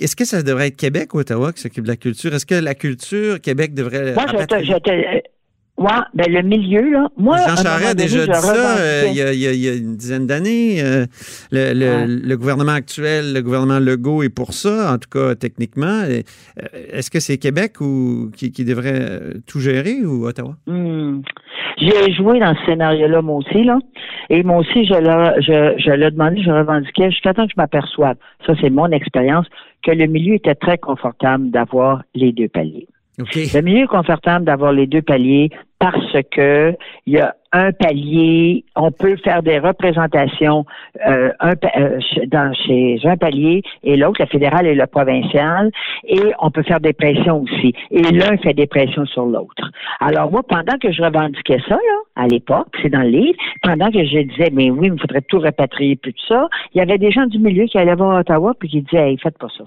est-ce 0.00 0.16
que 0.16 0.24
ça 0.24 0.42
devrait 0.42 0.66
être 0.68 0.76
Québec 0.76 1.14
ou 1.14 1.18
Ottawa 1.20 1.52
qui 1.52 1.60
s'occupe 1.62 1.84
de 1.84 1.88
la 1.90 1.96
culture? 1.96 2.34
Est-ce 2.34 2.46
que 2.46 2.56
la 2.56 2.74
culture, 2.74 3.40
Québec 3.40 3.74
devrait... 3.74 4.12
Moi, 4.14 4.24
je 4.26 4.32
te, 4.32 4.36
rapatrier- 4.38 4.64
je 4.72 4.78
te, 4.78 5.28
ouais, 5.84 6.02
ben 6.14 6.26
le 6.32 6.42
milieu, 6.42 6.90
là. 6.90 7.08
Moi, 7.16 7.36
Jean 7.38 7.56
Charest 7.62 7.90
a 7.90 7.94
déjà 7.94 8.26
dit 8.26 8.32
ça 8.32 8.78
euh, 8.78 9.04
il, 9.08 9.16
y 9.16 9.22
a, 9.22 9.32
il 9.32 9.64
y 9.64 9.78
une 9.78 9.96
dizaine 9.96 10.26
d'années. 10.26 10.82
euh, 10.82 11.06
le, 11.52 11.72
le- 11.72 11.84
Ouais. 11.84 12.06
le 12.06 12.36
gouvernement 12.36 12.72
actuel, 12.72 13.32
le 13.34 13.40
gouvernement 13.42 13.78
Legault 13.78 14.22
est 14.22 14.34
pour 14.34 14.52
ça, 14.54 14.92
en 14.94 14.98
tout 14.98 15.08
cas 15.10 15.34
techniquement. 15.34 16.02
Euh, 16.08 16.22
Est-ce 16.92 17.10
que 17.10 17.20
c'est 17.20 17.38
Québec 17.38 17.80
ou, 17.80 18.30
qui, 18.36 18.50
qui 18.52 18.64
devrait 18.64 19.20
tout 19.46 19.60
gérer 19.60 20.04
ou 20.04 20.26
Ottawa? 20.26 20.56
Hmm. 20.66 21.20
J'ai 21.78 22.12
joué 22.12 22.38
dans 22.40 22.54
ce 22.54 22.64
scénario-là, 22.66 23.20
moi 23.22 23.36
aussi, 23.36 23.64
là. 23.64 23.78
Et 24.30 24.42
moi 24.42 24.58
aussi, 24.58 24.86
je 24.86 24.94
l'ai, 24.94 25.42
je, 25.42 25.74
je 25.82 26.10
demandé, 26.10 26.40
je 26.42 26.50
revendiquais 26.50 27.10
jusqu'à 27.10 27.34
temps 27.34 27.44
que 27.46 27.50
je 27.54 27.60
m'aperçoive, 27.60 28.16
ça 28.46 28.54
c'est 28.60 28.70
mon 28.70 28.90
expérience, 28.90 29.46
que 29.84 29.90
le 29.90 30.06
milieu 30.06 30.34
était 30.34 30.54
très 30.54 30.78
confortable 30.78 31.50
d'avoir 31.50 32.02
les 32.14 32.32
deux 32.32 32.48
paliers. 32.48 32.86
Le 33.18 33.60
milieu 33.60 33.84
est 33.84 33.86
confortable 33.86 34.44
d'avoir 34.44 34.72
les 34.72 34.86
deux 34.86 35.02
paliers 35.02 35.50
parce 35.84 36.22
que 36.30 36.74
il 37.04 37.12
y 37.12 37.18
a 37.18 37.34
un 37.52 37.70
palier, 37.72 38.64
on 38.74 38.90
peut 38.90 39.16
faire 39.22 39.42
des 39.42 39.58
représentations 39.58 40.64
euh, 41.06 41.30
un, 41.40 41.52
euh, 41.76 41.98
dans, 42.28 42.54
chez 42.54 42.98
un 43.04 43.18
palier 43.18 43.62
et 43.82 43.98
l'autre, 43.98 44.22
le 44.22 44.26
fédéral 44.26 44.66
et 44.66 44.74
le 44.74 44.86
provincial, 44.86 45.70
et 46.08 46.22
on 46.40 46.50
peut 46.50 46.62
faire 46.62 46.80
des 46.80 46.94
pressions 46.94 47.42
aussi. 47.42 47.74
Et 47.90 48.00
l'un 48.00 48.38
fait 48.38 48.54
des 48.54 48.66
pressions 48.66 49.04
sur 49.04 49.26
l'autre. 49.26 49.70
Alors 50.00 50.30
moi, 50.32 50.42
pendant 50.42 50.78
que 50.78 50.90
je 50.90 51.02
revendiquais 51.02 51.60
ça, 51.68 51.74
là, 51.74 51.98
à 52.16 52.28
l'époque, 52.28 52.68
c'est 52.80 52.88
dans 52.88 53.02
le 53.02 53.10
livre, 53.10 53.38
pendant 53.62 53.90
que 53.90 54.02
je 54.02 54.22
disais, 54.22 54.48
mais 54.50 54.70
oui, 54.70 54.88
il 54.90 54.98
faudrait 54.98 55.22
tout 55.28 55.38
répatrier, 55.38 55.96
plus 55.96 56.12
de 56.12 56.20
ça, 56.26 56.48
il 56.74 56.78
y 56.78 56.80
avait 56.80 56.98
des 56.98 57.10
gens 57.10 57.26
du 57.26 57.38
milieu 57.38 57.66
qui 57.66 57.76
allaient 57.76 57.94
voir 57.94 58.18
Ottawa 58.20 58.54
puis 58.58 58.70
qui 58.70 58.80
disaient, 58.80 59.10
hey, 59.10 59.18
faites 59.18 59.36
pas 59.36 59.48
ça. 59.56 59.64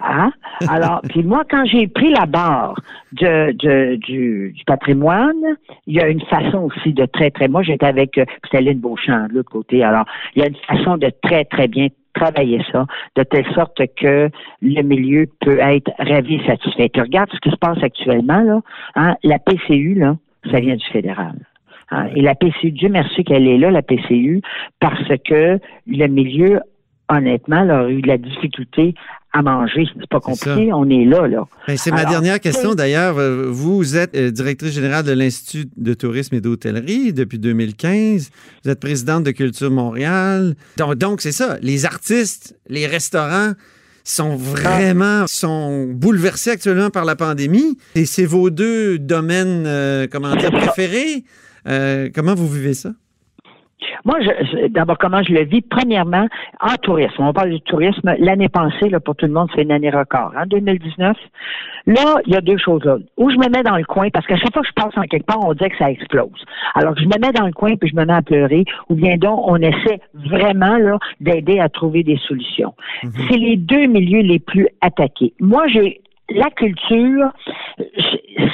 Hein? 0.00 0.30
Alors, 0.68 1.00
puis 1.08 1.22
moi, 1.22 1.42
quand 1.48 1.64
j'ai 1.64 1.86
pris 1.86 2.10
la 2.10 2.26
barre 2.26 2.78
du, 3.12 4.54
patrimoine, 4.66 5.56
il 5.86 5.94
y 5.94 6.00
a 6.00 6.08
une 6.08 6.20
façon 6.22 6.58
aussi 6.64 6.92
de 6.92 7.06
très, 7.06 7.30
très. 7.30 7.48
Moi, 7.48 7.62
j'étais 7.62 7.86
avec 7.86 8.18
euh, 8.18 8.24
Staline 8.46 8.78
Beauchamp 8.78 9.28
de 9.28 9.34
l'autre 9.34 9.50
côté. 9.50 9.82
Alors, 9.82 10.04
il 10.34 10.42
y 10.42 10.44
a 10.44 10.48
une 10.48 10.56
façon 10.56 10.96
de 10.96 11.10
très, 11.22 11.44
très 11.44 11.68
bien 11.68 11.88
travailler 12.14 12.62
ça, 12.72 12.86
de 13.14 13.22
telle 13.22 13.46
sorte 13.54 13.80
que 13.96 14.30
le 14.62 14.82
milieu 14.82 15.26
peut 15.40 15.58
être 15.60 15.90
ravi 15.98 16.36
et 16.36 16.46
satisfait. 16.46 16.88
Tu 16.88 17.00
regardes 17.00 17.30
ce 17.32 17.38
qui 17.40 17.50
se 17.50 17.56
passe 17.56 17.82
actuellement, 17.82 18.40
là. 18.40 18.60
Hein? 18.94 19.16
La 19.22 19.38
PCU, 19.38 19.94
là, 19.94 20.16
ça 20.50 20.60
vient 20.60 20.76
du 20.76 20.86
fédéral. 20.86 21.34
Hein? 21.90 22.08
Et 22.14 22.22
la 22.22 22.34
PCU, 22.34 22.70
Dieu 22.72 22.88
merci 22.88 23.22
qu'elle 23.24 23.46
est 23.46 23.58
là, 23.58 23.70
la 23.70 23.82
PCU, 23.82 24.40
parce 24.80 25.08
que 25.28 25.58
le 25.86 26.06
milieu, 26.06 26.60
honnêtement, 27.08 27.62
là, 27.62 27.80
a 27.80 27.88
eu 27.88 28.00
de 28.00 28.08
la 28.08 28.18
difficulté 28.18 28.94
à 29.36 29.42
manger. 29.42 29.86
C'est 29.98 30.08
pas 30.08 30.20
compliqué, 30.20 30.72
on 30.72 30.88
est 30.88 31.04
là, 31.04 31.26
là. 31.26 31.44
Ben, 31.68 31.76
c'est 31.76 31.90
ma 31.90 32.04
dernière 32.04 32.40
question 32.40 32.74
d'ailleurs. 32.74 33.18
Euh, 33.18 33.48
Vous 33.50 33.96
êtes 33.96 34.16
euh, 34.16 34.30
directrice 34.30 34.72
générale 34.72 35.04
de 35.04 35.12
l'Institut 35.12 35.68
de 35.76 35.94
tourisme 35.94 36.34
et 36.34 36.40
d'hôtellerie 36.40 37.12
depuis 37.12 37.38
2015. 37.38 38.30
Vous 38.64 38.70
êtes 38.70 38.80
présidente 38.80 39.24
de 39.24 39.30
Culture 39.30 39.70
Montréal. 39.70 40.54
Donc, 40.96 41.20
c'est 41.20 41.32
ça. 41.32 41.58
Les 41.60 41.84
artistes, 41.84 42.56
les 42.68 42.86
restaurants 42.86 43.52
sont 44.04 44.36
vraiment 44.36 45.26
sont 45.26 45.86
bouleversés 45.92 46.50
actuellement 46.50 46.90
par 46.90 47.04
la 47.04 47.16
pandémie. 47.16 47.76
Et 47.96 48.06
c'est 48.06 48.24
vos 48.24 48.50
deux 48.50 48.98
domaines, 48.98 49.64
euh, 49.66 50.06
comment 50.10 50.34
dire, 50.36 50.52
préférés. 50.52 51.24
Euh, 51.68 52.08
comment 52.14 52.34
vous 52.34 52.48
vivez 52.48 52.74
ça? 52.74 52.90
Moi, 54.04 54.18
d'abord, 54.68 54.98
comment 54.98 55.22
je 55.22 55.32
le 55.32 55.44
vis? 55.44 55.62
Premièrement, 55.62 56.26
en 56.60 56.74
tourisme. 56.82 57.22
On 57.22 57.32
parle 57.32 57.50
du 57.50 57.60
tourisme. 57.62 58.14
L'année 58.18 58.48
passée, 58.48 58.88
là, 58.88 59.00
pour 59.00 59.16
tout 59.16 59.26
le 59.26 59.32
monde, 59.32 59.48
c'est 59.54 59.62
une 59.62 59.72
année 59.72 59.90
record. 59.90 60.32
En 60.36 60.46
2019, 60.46 61.16
là, 61.86 62.16
il 62.26 62.32
y 62.32 62.36
a 62.36 62.40
deux 62.40 62.58
choses 62.58 62.84
là. 62.84 62.96
Où 63.16 63.30
je 63.30 63.36
me 63.36 63.48
mets 63.48 63.62
dans 63.62 63.76
le 63.76 63.84
coin, 63.84 64.08
parce 64.10 64.26
qu'à 64.26 64.36
chaque 64.36 64.52
fois 64.52 64.62
que 64.62 64.68
je 64.68 64.74
passe 64.74 64.96
en 64.96 65.02
quelque 65.02 65.26
part, 65.26 65.40
on 65.44 65.52
dit 65.54 65.68
que 65.68 65.76
ça 65.78 65.90
explose. 65.90 66.44
Alors, 66.74 66.96
je 66.96 67.04
me 67.04 67.18
mets 67.20 67.32
dans 67.32 67.46
le 67.46 67.52
coin 67.52 67.76
puis 67.76 67.88
je 67.88 67.96
me 67.96 68.04
mets 68.04 68.12
à 68.12 68.22
pleurer, 68.22 68.64
ou 68.88 68.94
bien 68.94 69.16
donc, 69.16 69.40
on 69.44 69.56
essaie 69.56 70.00
vraiment, 70.14 70.76
là, 70.76 70.98
d'aider 71.20 71.58
à 71.60 71.68
trouver 71.68 72.02
des 72.02 72.18
solutions. 72.18 72.74
C'est 73.28 73.36
les 73.36 73.56
deux 73.56 73.86
milieux 73.86 74.22
les 74.22 74.38
plus 74.38 74.68
attaqués. 74.80 75.32
Moi, 75.40 75.66
j'ai 75.68 76.00
la 76.30 76.50
culture, 76.50 77.32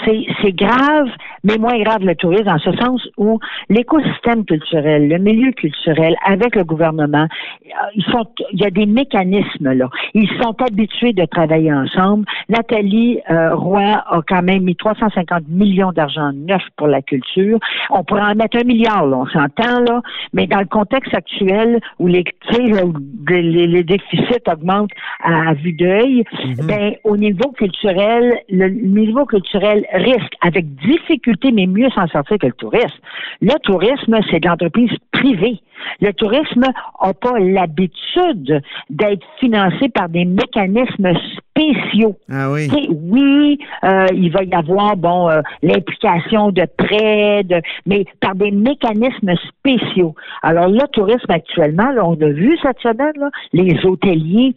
c'est 0.05 0.53
grave, 0.53 1.09
mais 1.45 1.57
moins 1.59 1.79
grave 1.81 2.05
le 2.05 2.15
tourisme, 2.15 2.49
en 2.49 2.59
ce 2.59 2.73
sens 2.73 3.09
où 3.17 3.39
l'écosystème 3.69 4.45
culturel, 4.45 5.09
le 5.09 5.19
milieu 5.19 5.53
culturel, 5.53 6.15
avec 6.25 6.55
le 6.57 6.65
gouvernement, 6.65 7.27
euh, 7.27 7.69
ils 7.95 8.05
sont, 8.05 8.27
il 8.53 8.61
y 8.61 8.65
a 8.65 8.71
des 8.71 8.87
mécanismes 8.87 9.73
là. 9.73 9.89
Ils 10.15 10.29
sont 10.41 10.55
habitués 10.61 11.13
de 11.13 11.25
travailler 11.25 11.73
ensemble. 11.73 12.25
Nathalie 12.49 13.21
euh, 13.31 13.55
Roy 13.55 13.81
a 13.81 14.21
quand 14.27 14.43
même 14.43 14.65
mis 14.65 14.77
350 14.77 15.49
millions 15.49 15.93
d'argent 15.93 16.33
neuf 16.33 16.63
pour 16.77 16.89
la 16.89 17.03
culture. 17.03 17.59
On 17.91 18.05
pourrait 18.05 18.23
en 18.23 18.35
mettre 18.35 18.59
un 18.59 18.65
milliard, 18.65 19.07
là, 19.07 19.19
on 19.19 19.27
s'entend 19.27 19.81
là, 19.81 20.03
mais 20.33 20.47
dans 20.47 20.61
le 20.61 20.67
contexte 20.67 21.15
actuel 21.15 21.81
où 21.99 22.07
les, 22.07 22.25
là, 22.51 22.85
où 22.85 22.95
les, 23.29 23.83
déficits 23.83 24.51
augmentent 24.51 24.93
à, 25.23 25.55
vue 25.55 25.73
d'œil, 25.73 26.25
ben 26.67 26.95
au 27.05 27.17
niveau 27.17 27.51
culturel, 27.63 28.41
le 28.49 28.69
niveau 28.71 29.25
culturel 29.25 29.87
risque 29.93 30.35
avec 30.41 30.67
difficulté, 30.77 31.53
mais 31.53 31.67
mieux 31.67 31.91
s'en 31.91 32.09
sortir 32.09 32.39
que 32.39 32.47
le 32.47 32.53
tourisme. 32.55 32.99
Le 33.41 33.57
tourisme, 33.63 34.19
c'est 34.29 34.41
de 34.41 34.49
l'entreprise 34.49 34.91
privée. 35.13 35.61
Le 36.01 36.13
tourisme 36.13 36.63
n'a 36.63 37.15
pas 37.15 37.39
l'habitude 37.39 38.63
d'être 38.91 39.27
financé 39.39 39.89
par 39.91 40.09
des 40.09 40.25
mécanismes 40.25 41.13
spéciaux. 41.37 42.17
Ah 42.31 42.51
oui. 42.51 42.69
Sais, 42.69 42.89
oui, 42.91 43.59
euh, 43.85 44.07
il 44.13 44.33
va 44.33 44.43
y 44.43 44.55
avoir 44.55 44.97
bon 44.97 45.29
euh, 45.29 45.41
l'implication 45.63 46.51
de 46.51 46.67
prêts, 46.77 47.45
de, 47.45 47.61
mais 47.87 48.07
par 48.21 48.35
des 48.35 48.51
mécanismes 48.51 49.35
spéciaux. 49.49 50.15
Alors 50.43 50.69
le 50.69 50.87
tourisme 50.89 51.31
actuellement, 51.31 51.91
là, 51.93 52.05
on 52.05 52.15
a 52.15 52.29
vu 52.29 52.59
cette 52.63 52.81
semaine, 52.81 53.13
là, 53.17 53.31
les 53.53 53.85
hôteliers, 53.85 54.55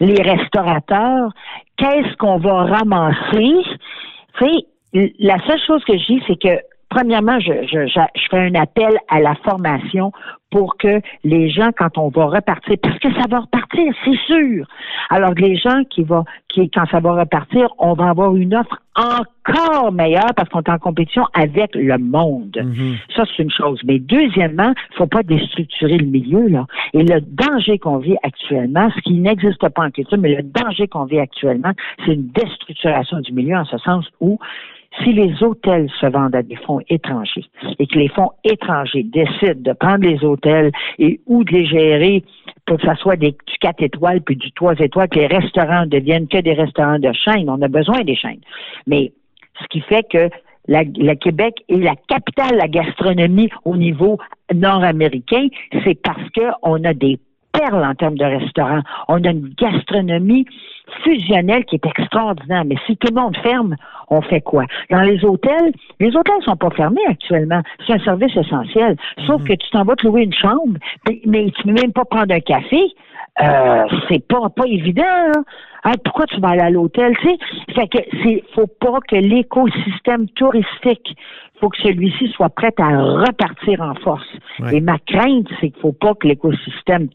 les 0.00 0.22
restaurateurs, 0.22 1.32
qu'est-ce 1.78 2.16
qu'on 2.16 2.38
va 2.38 2.64
ramasser? 2.64 3.54
La 5.18 5.38
seule 5.46 5.60
chose 5.66 5.84
que 5.84 5.96
je 5.96 6.06
dis, 6.06 6.22
c'est 6.26 6.40
que 6.40 6.60
premièrement, 6.88 7.38
je, 7.40 7.52
je, 7.70 7.86
je, 7.86 8.28
fais 8.30 8.38
un 8.38 8.54
appel 8.54 8.96
à 9.08 9.20
la 9.20 9.34
formation 9.36 10.12
pour 10.50 10.78
que 10.78 11.00
les 11.24 11.50
gens, 11.50 11.70
quand 11.76 11.98
on 11.98 12.08
va 12.08 12.26
repartir, 12.26 12.76
parce 12.82 12.98
que 12.98 13.12
ça 13.12 13.28
va 13.28 13.40
repartir, 13.40 13.92
c'est 14.04 14.18
sûr. 14.26 14.66
Alors 15.10 15.34
les 15.36 15.56
gens 15.56 15.82
qui 15.90 16.02
vont, 16.02 16.24
qui, 16.48 16.70
quand 16.70 16.86
ça 16.90 17.00
va 17.00 17.12
repartir, 17.12 17.68
on 17.78 17.92
va 17.92 18.08
avoir 18.08 18.34
une 18.34 18.54
offre 18.54 18.80
encore 18.96 19.92
meilleure 19.92 20.34
parce 20.34 20.48
qu'on 20.48 20.62
est 20.62 20.70
en 20.70 20.78
compétition 20.78 21.24
avec 21.34 21.74
le 21.74 21.98
monde. 21.98 22.56
Mhm. 22.56 22.96
Ça, 23.14 23.24
c'est 23.26 23.42
une 23.42 23.50
chose. 23.50 23.80
Mais 23.84 23.98
deuxièmement, 23.98 24.72
il 24.90 24.96
faut 24.96 25.06
pas 25.06 25.22
déstructurer 25.22 25.98
le 25.98 26.06
milieu, 26.06 26.48
là. 26.48 26.66
Et 26.94 27.02
le 27.02 27.20
danger 27.20 27.78
qu'on 27.78 27.98
vit 27.98 28.16
actuellement, 28.22 28.90
ce 28.96 29.00
qui 29.02 29.14
n'existe 29.14 29.68
pas 29.68 29.84
en 29.84 29.90
culture, 29.90 30.18
mais 30.18 30.34
le 30.34 30.42
danger 30.42 30.88
qu'on 30.88 31.04
vit 31.04 31.20
actuellement, 31.20 31.72
c'est 32.04 32.14
une 32.14 32.28
déstructuration 32.28 33.20
du 33.20 33.32
milieu 33.32 33.56
en 33.56 33.64
ce 33.66 33.78
sens 33.78 34.06
où 34.20 34.38
si 35.02 35.12
les 35.12 35.42
hôtels 35.42 35.88
se 36.00 36.06
vendent 36.06 36.34
à 36.34 36.42
des 36.42 36.56
fonds 36.56 36.80
étrangers 36.88 37.44
et 37.78 37.86
que 37.86 37.98
les 37.98 38.08
fonds 38.08 38.30
étrangers 38.44 39.04
décident 39.04 39.60
de 39.60 39.72
prendre 39.72 40.04
les 40.04 40.24
hôtels 40.24 40.72
et 40.98 41.20
ou 41.26 41.44
de 41.44 41.52
les 41.52 41.66
gérer 41.66 42.24
pour 42.66 42.78
que 42.78 42.86
ça 42.86 42.94
soit 42.96 43.16
des, 43.16 43.32
du 43.32 43.58
4 43.60 43.82
étoiles 43.82 44.20
puis 44.20 44.36
du 44.36 44.52
3 44.52 44.74
étoiles, 44.76 45.08
que 45.08 45.18
les 45.18 45.26
restaurants 45.26 45.86
deviennent 45.86 46.28
que 46.28 46.38
des 46.38 46.54
restaurants 46.54 46.98
de 46.98 47.12
chaîne, 47.12 47.48
on 47.48 47.60
a 47.62 47.68
besoin 47.68 48.02
des 48.02 48.16
chaînes. 48.16 48.40
Mais 48.86 49.12
ce 49.60 49.66
qui 49.68 49.80
fait 49.80 50.06
que 50.08 50.28
la, 50.68 50.84
la 50.96 51.16
Québec 51.16 51.54
est 51.68 51.76
la 51.76 51.96
capitale 52.08 52.52
de 52.52 52.56
la 52.56 52.68
gastronomie 52.68 53.48
au 53.64 53.76
niveau 53.76 54.18
nord-américain, 54.54 55.48
c'est 55.84 56.00
parce 56.02 56.22
qu'on 56.34 56.84
a 56.84 56.92
des 56.92 57.18
perles 57.52 57.84
en 57.84 57.94
termes 57.94 58.18
de 58.18 58.24
restaurants. 58.24 58.82
On 59.08 59.24
a 59.24 59.30
une 59.30 59.54
gastronomie 59.58 60.46
fusionnelle 61.02 61.64
qui 61.64 61.76
est 61.76 61.86
extraordinaire. 61.86 62.64
Mais 62.64 62.76
si 62.86 62.96
tout 62.96 63.08
le 63.12 63.20
monde 63.20 63.36
ferme, 63.38 63.76
on 64.10 64.22
fait 64.22 64.40
quoi? 64.40 64.64
Dans 64.90 65.02
les 65.02 65.24
hôtels, 65.24 65.72
les 66.00 66.16
hôtels 66.16 66.42
sont 66.42 66.56
pas 66.56 66.70
fermés 66.70 67.06
actuellement. 67.08 67.62
C'est 67.86 67.94
un 67.94 67.98
service 68.00 68.36
essentiel. 68.36 68.96
Sauf 69.26 69.42
que 69.44 69.52
tu 69.52 69.70
t'en 69.70 69.84
vas 69.84 69.96
te 69.96 70.06
louer 70.06 70.22
une 70.22 70.34
chambre, 70.34 70.78
mais 71.26 71.50
tu 71.56 71.62
peux 71.64 71.72
même 71.72 71.92
pas 71.92 72.04
prendre 72.04 72.34
un 72.34 72.40
café. 72.40 72.82
Euh, 73.40 73.84
c'est 74.08 74.26
pas, 74.26 74.48
pas 74.48 74.66
évident. 74.66 75.04
hein. 75.06 75.42
Hein, 75.84 75.92
pourquoi 76.04 76.26
tu 76.26 76.40
vas 76.40 76.48
aller 76.48 76.60
à 76.60 76.70
l'hôtel? 76.70 77.16
Tu 77.20 77.28
sais, 77.28 77.38
fait 77.72 77.86
que 77.88 77.98
c'est, 78.24 78.42
faut 78.54 78.66
pas 78.66 78.98
que 79.06 79.14
l'écosystème 79.14 80.28
touristique, 80.30 81.16
faut 81.60 81.68
que 81.68 81.78
celui-ci 81.82 82.28
soit 82.32 82.48
prêt 82.48 82.74
à 82.78 82.98
repartir 82.98 83.80
en 83.80 83.94
force. 83.94 84.26
Ouais. 84.58 84.76
Et 84.76 84.80
ma 84.80 84.98
crainte, 84.98 85.46
c'est 85.60 85.70
qu'il 85.70 85.80
faut 85.80 85.92
pas 85.92 86.14
que 86.14 86.26
l'écosystème 86.26 87.08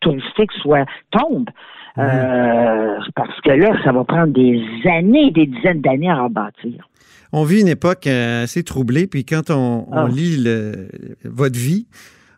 touristique 0.00 0.52
soit 0.62 0.86
tombe. 1.10 1.50
Euh, 1.98 2.98
parce 3.14 3.40
que 3.42 3.50
là, 3.50 3.76
ça 3.84 3.92
va 3.92 4.04
prendre 4.04 4.32
des 4.32 4.60
années, 4.90 5.30
des 5.30 5.46
dizaines 5.46 5.80
d'années 5.80 6.10
à 6.10 6.24
rebâtir. 6.24 6.88
On 7.32 7.44
vit 7.44 7.60
une 7.60 7.68
époque 7.68 8.06
euh, 8.06 8.44
assez 8.44 8.62
troublée, 8.62 9.06
puis 9.06 9.24
quand 9.24 9.50
on, 9.50 9.86
on 9.90 9.92
Ah. 9.92 10.08
lit 10.08 10.36
le- 10.42 10.88
votre 11.24 11.58
vie, 11.58 11.86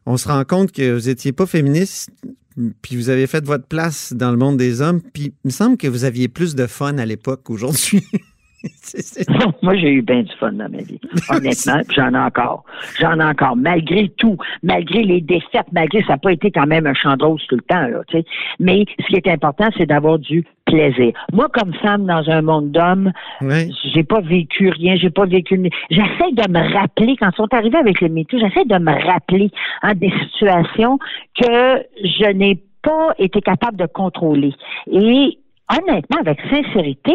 on 0.06 0.16
se 0.16 0.28
rend 0.28 0.44
compte 0.44 0.72
que 0.72 0.94
vous 0.98 1.08
n'étiez 1.08 1.32
pas 1.32 1.46
féministe, 1.46 2.10
puis 2.82 2.96
vous 2.96 3.08
avez 3.10 3.26
fait 3.26 3.44
votre 3.44 3.66
place 3.66 4.12
dans 4.14 4.30
le 4.30 4.36
monde 4.38 4.56
des 4.56 4.80
hommes, 4.80 5.00
puis 5.12 5.34
il 5.44 5.48
me 5.48 5.50
semble 5.50 5.76
que 5.76 5.86
vous 5.88 6.04
aviez 6.04 6.28
plus 6.28 6.54
de 6.54 6.66
fun 6.66 6.96
à 6.98 7.04
l'époque 7.06 7.40
qu'aujourd'hui. 7.44 8.02
Moi, 9.62 9.76
j'ai 9.76 9.90
eu 9.92 10.02
bien 10.02 10.23
du 10.23 10.32
fun 10.38 10.52
dans 10.52 10.68
ma 10.70 10.78
vie. 10.78 11.00
Honnêtement, 11.30 11.80
j'en 11.94 12.12
ai 12.14 12.18
encore. 12.18 12.64
J'en 13.00 13.18
ai 13.20 13.25
encore. 13.25 13.56
Malgré 13.56 14.08
tout, 14.18 14.37
malgré 14.62 15.02
les 15.02 15.20
défaites, 15.20 15.66
malgré 15.73 16.02
ça 16.02 16.12
n'a 16.14 16.18
pas 16.18 16.32
été 16.32 16.50
quand 16.50 16.66
même 16.66 16.87
un 16.87 16.94
champ 16.94 17.16
de 17.16 17.25
rose 17.25 17.44
tout 17.49 17.56
le 17.56 17.62
temps, 17.62 17.87
là, 17.88 18.00
tu 18.08 18.18
sais. 18.18 18.25
Mais 18.61 18.85
ce 19.00 19.06
qui 19.06 19.16
est 19.16 19.28
important, 19.28 19.68
c'est 19.76 19.87
d'avoir 19.87 20.18
du 20.18 20.44
plaisir. 20.64 21.12
Moi, 21.32 21.49
comme 21.52 21.73
femme 21.75 22.06
dans 22.06 22.28
un 22.28 22.42
monde 22.42 22.73
d'hommes, 22.73 23.12
Ouais. 23.40 23.68
j'ai 23.94 24.02
pas 24.02 24.20
vécu 24.20 24.68
rien, 24.70 24.96
j'ai 24.96 25.11
pas 25.11 25.25
vécu. 25.26 25.61
J'essaie 25.90 26.32
de 26.32 26.50
me 26.50 26.73
rappeler 26.75 27.16
quand 27.16 27.30
ils 27.32 27.37
sont 27.37 27.52
arrivés 27.54 27.78
avec 27.78 28.00
le 28.00 28.08
MeToo, 28.08 28.38
j'essaie 28.38 28.64
de 28.64 28.78
me 28.78 28.92
rappeler 29.06 29.50
hein, 29.82 29.94
des 29.94 30.12
situations 30.32 30.99
que 31.40 31.82
je 32.02 32.32
n'ai 32.32 32.61
pas 32.82 33.14
été 33.18 33.40
capable 33.40 33.76
de 33.76 33.87
contrôler. 33.87 34.52
Et 34.90 35.38
honnêtement, 35.70 36.18
avec 36.20 36.38
sincérité, 36.50 37.12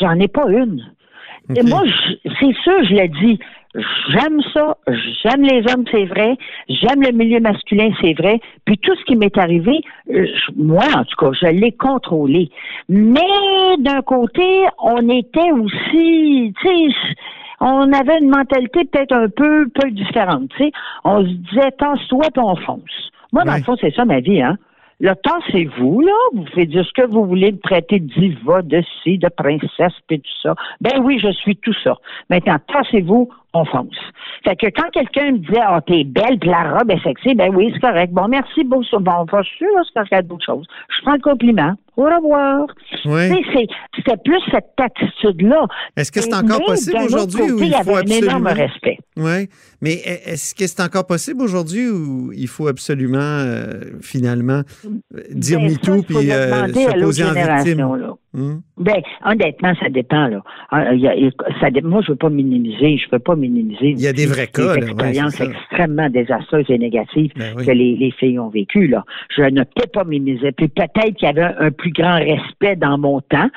j'en 0.00 0.18
ai 0.20 0.28
pas 0.28 0.46
une. 0.48 0.82
Et 1.56 1.62
moi, 1.64 1.82
c'est 2.24 2.54
sûr, 2.62 2.84
je 2.84 2.94
l'ai 2.94 3.08
dit. 3.08 3.38
J'aime 4.10 4.40
ça, 4.52 4.76
j'aime 5.24 5.42
les 5.42 5.60
hommes, 5.72 5.84
c'est 5.90 6.04
vrai. 6.04 6.36
J'aime 6.68 7.00
le 7.02 7.10
milieu 7.12 7.40
masculin, 7.40 7.90
c'est 8.00 8.12
vrai. 8.12 8.38
Puis 8.66 8.76
tout 8.78 8.94
ce 8.94 9.04
qui 9.06 9.16
m'est 9.16 9.36
arrivé, 9.38 9.80
euh, 10.12 10.26
moi, 10.56 10.84
en 10.94 11.04
tout 11.04 11.16
cas, 11.18 11.30
je 11.32 11.46
l'ai 11.46 11.72
contrôlé. 11.72 12.50
Mais 12.88 13.20
d'un 13.78 14.02
côté, 14.02 14.44
on 14.78 15.08
était 15.08 15.50
aussi, 15.52 16.54
tu 16.60 16.68
sais, 16.68 16.94
on 17.60 17.92
avait 17.92 18.18
une 18.18 18.28
mentalité 18.28 18.84
peut-être 18.84 19.12
un 19.16 19.28
peu, 19.28 19.68
peu 19.74 19.90
différente. 19.90 20.50
Tu 20.56 20.64
sais, 20.64 20.72
on 21.04 21.22
se 21.22 21.28
disait, 21.32 21.70
tasse-toi, 21.78 22.26
puis 22.32 22.42
on 22.44 22.56
fonce. 22.56 23.10
Moi, 23.32 23.44
dans 23.44 23.52
Ouais. 23.52 23.58
le 23.58 23.64
fond, 23.64 23.76
c'est 23.80 23.94
ça 23.94 24.04
ma 24.04 24.20
vie, 24.20 24.42
hein. 24.42 24.58
Le 25.02 25.16
temps, 25.16 25.40
c'est 25.50 25.64
vous, 25.64 26.00
là. 26.00 26.12
Vous 26.32 26.46
faites 26.54 26.68
dire 26.68 26.86
ce 26.86 26.92
que 26.92 27.04
vous 27.04 27.26
voulez, 27.26 27.50
me 27.50 27.58
de 27.58 27.98
diva, 27.98 28.62
de 28.62 28.84
ci, 29.02 29.18
de 29.18 29.28
princesse, 29.28 29.98
puis 30.06 30.20
tout 30.20 30.30
ça. 30.40 30.54
Ben 30.80 31.02
oui, 31.02 31.18
je 31.18 31.32
suis 31.32 31.56
tout 31.56 31.74
ça. 31.82 31.96
Maintenant, 32.30 32.58
tassez-vous, 32.72 33.28
on 33.54 33.64
fonce. 33.66 33.94
Fait 34.44 34.56
que 34.56 34.66
quand 34.66 34.88
quelqu'un 34.92 35.32
me 35.32 35.38
disait, 35.38 35.60
ah, 35.62 35.80
t'es 35.86 36.04
belle, 36.04 36.38
puis 36.40 36.48
la 36.50 36.72
robe 36.78 36.90
est 36.90 37.02
sexy, 37.02 37.34
ben 37.34 37.54
oui, 37.54 37.70
c'est 37.74 37.80
correct. 37.80 38.12
Bon, 38.12 38.26
merci, 38.28 38.64
beau, 38.64 38.82
ça. 38.84 38.98
Bon, 38.98 39.26
pas 39.26 39.42
sûr, 39.42 39.66
là, 39.76 39.82
c'est 39.86 40.08
correct, 40.08 40.26
d'autres 40.26 40.44
choses. 40.44 40.66
Je 40.96 41.02
prends 41.04 41.14
le 41.14 41.20
compliment. 41.20 41.74
Au 41.96 42.04
revoir. 42.04 42.66
Sais, 43.04 43.42
c'est- 43.52 43.66
c'était 43.96 44.16
plus 44.24 44.40
cette 44.50 44.72
attitude-là. 44.78 45.66
Est-ce 45.96 46.10
que 46.10 46.22
c'est 46.22 46.34
encore 46.34 46.64
possible 46.64 46.96
aujourd'hui 47.04 47.42
ou 47.52 47.62
il 47.62 47.74
faut 47.84 47.94
avait 47.94 48.14
un 48.14 48.16
énorme 48.16 48.46
absolument... 48.46 48.72
respect. 48.72 48.98
Oui, 49.18 49.48
mais 49.82 49.92
est-ce 49.92 50.54
que 50.54 50.66
c'est 50.66 50.80
encore 50.82 51.06
possible 51.06 51.42
aujourd'hui 51.42 51.90
ou 51.90 52.32
il 52.32 52.48
faut 52.48 52.66
absolument, 52.68 53.18
euh, 53.20 53.80
finalement, 54.00 54.62
dire 55.30 55.60
MeToo 55.60 56.02
puis 56.02 56.32
euh, 56.32 56.68
se 56.68 57.00
poser 57.00 57.24
en 57.24 57.32
victime? 57.32 57.78
là. 57.96 58.14
Hum? 58.34 58.62
Ben, 58.78 59.02
honnêtement, 59.26 59.74
ça 59.80 59.88
dépend, 59.90 60.26
là. 60.28 60.42
Ah, 60.70 60.84
ça 61.60 61.68
moi, 61.82 62.00
je 62.04 62.12
veux 62.12 62.16
pas 62.16 62.30
minimiser, 62.30 62.96
je 62.96 63.06
veux 63.12 63.18
pas 63.18 63.36
minimiser. 63.36 63.90
Il 63.90 64.00
y 64.00 64.06
a 64.06 64.12
des 64.12 64.26
vrais 64.26 64.46
cas, 64.46 64.74
Des 64.76 64.84
expériences 64.86 65.40
extrêmement 65.40 66.08
désastreuses 66.08 66.64
et 66.70 66.78
négatives 66.78 67.30
Ben 67.36 67.52
oui. 67.56 67.66
que 67.66 67.70
les, 67.72 67.96
les 67.96 68.10
filles 68.12 68.38
ont 68.38 68.48
vécues, 68.48 68.86
là. 68.88 69.04
Je 69.36 69.42
ne 69.42 69.62
peux 69.64 69.86
pas 69.92 70.04
minimiser. 70.04 70.52
Puis 70.52 70.68
peut-être 70.68 71.14
qu'il 71.16 71.26
y 71.28 71.30
avait 71.30 71.42
un, 71.42 71.54
un 71.66 71.70
plus 71.70 71.92
grand 71.92 72.16
respect 72.16 72.76
dans 72.76 72.96
mon 72.98 73.20
temps. 73.20 73.48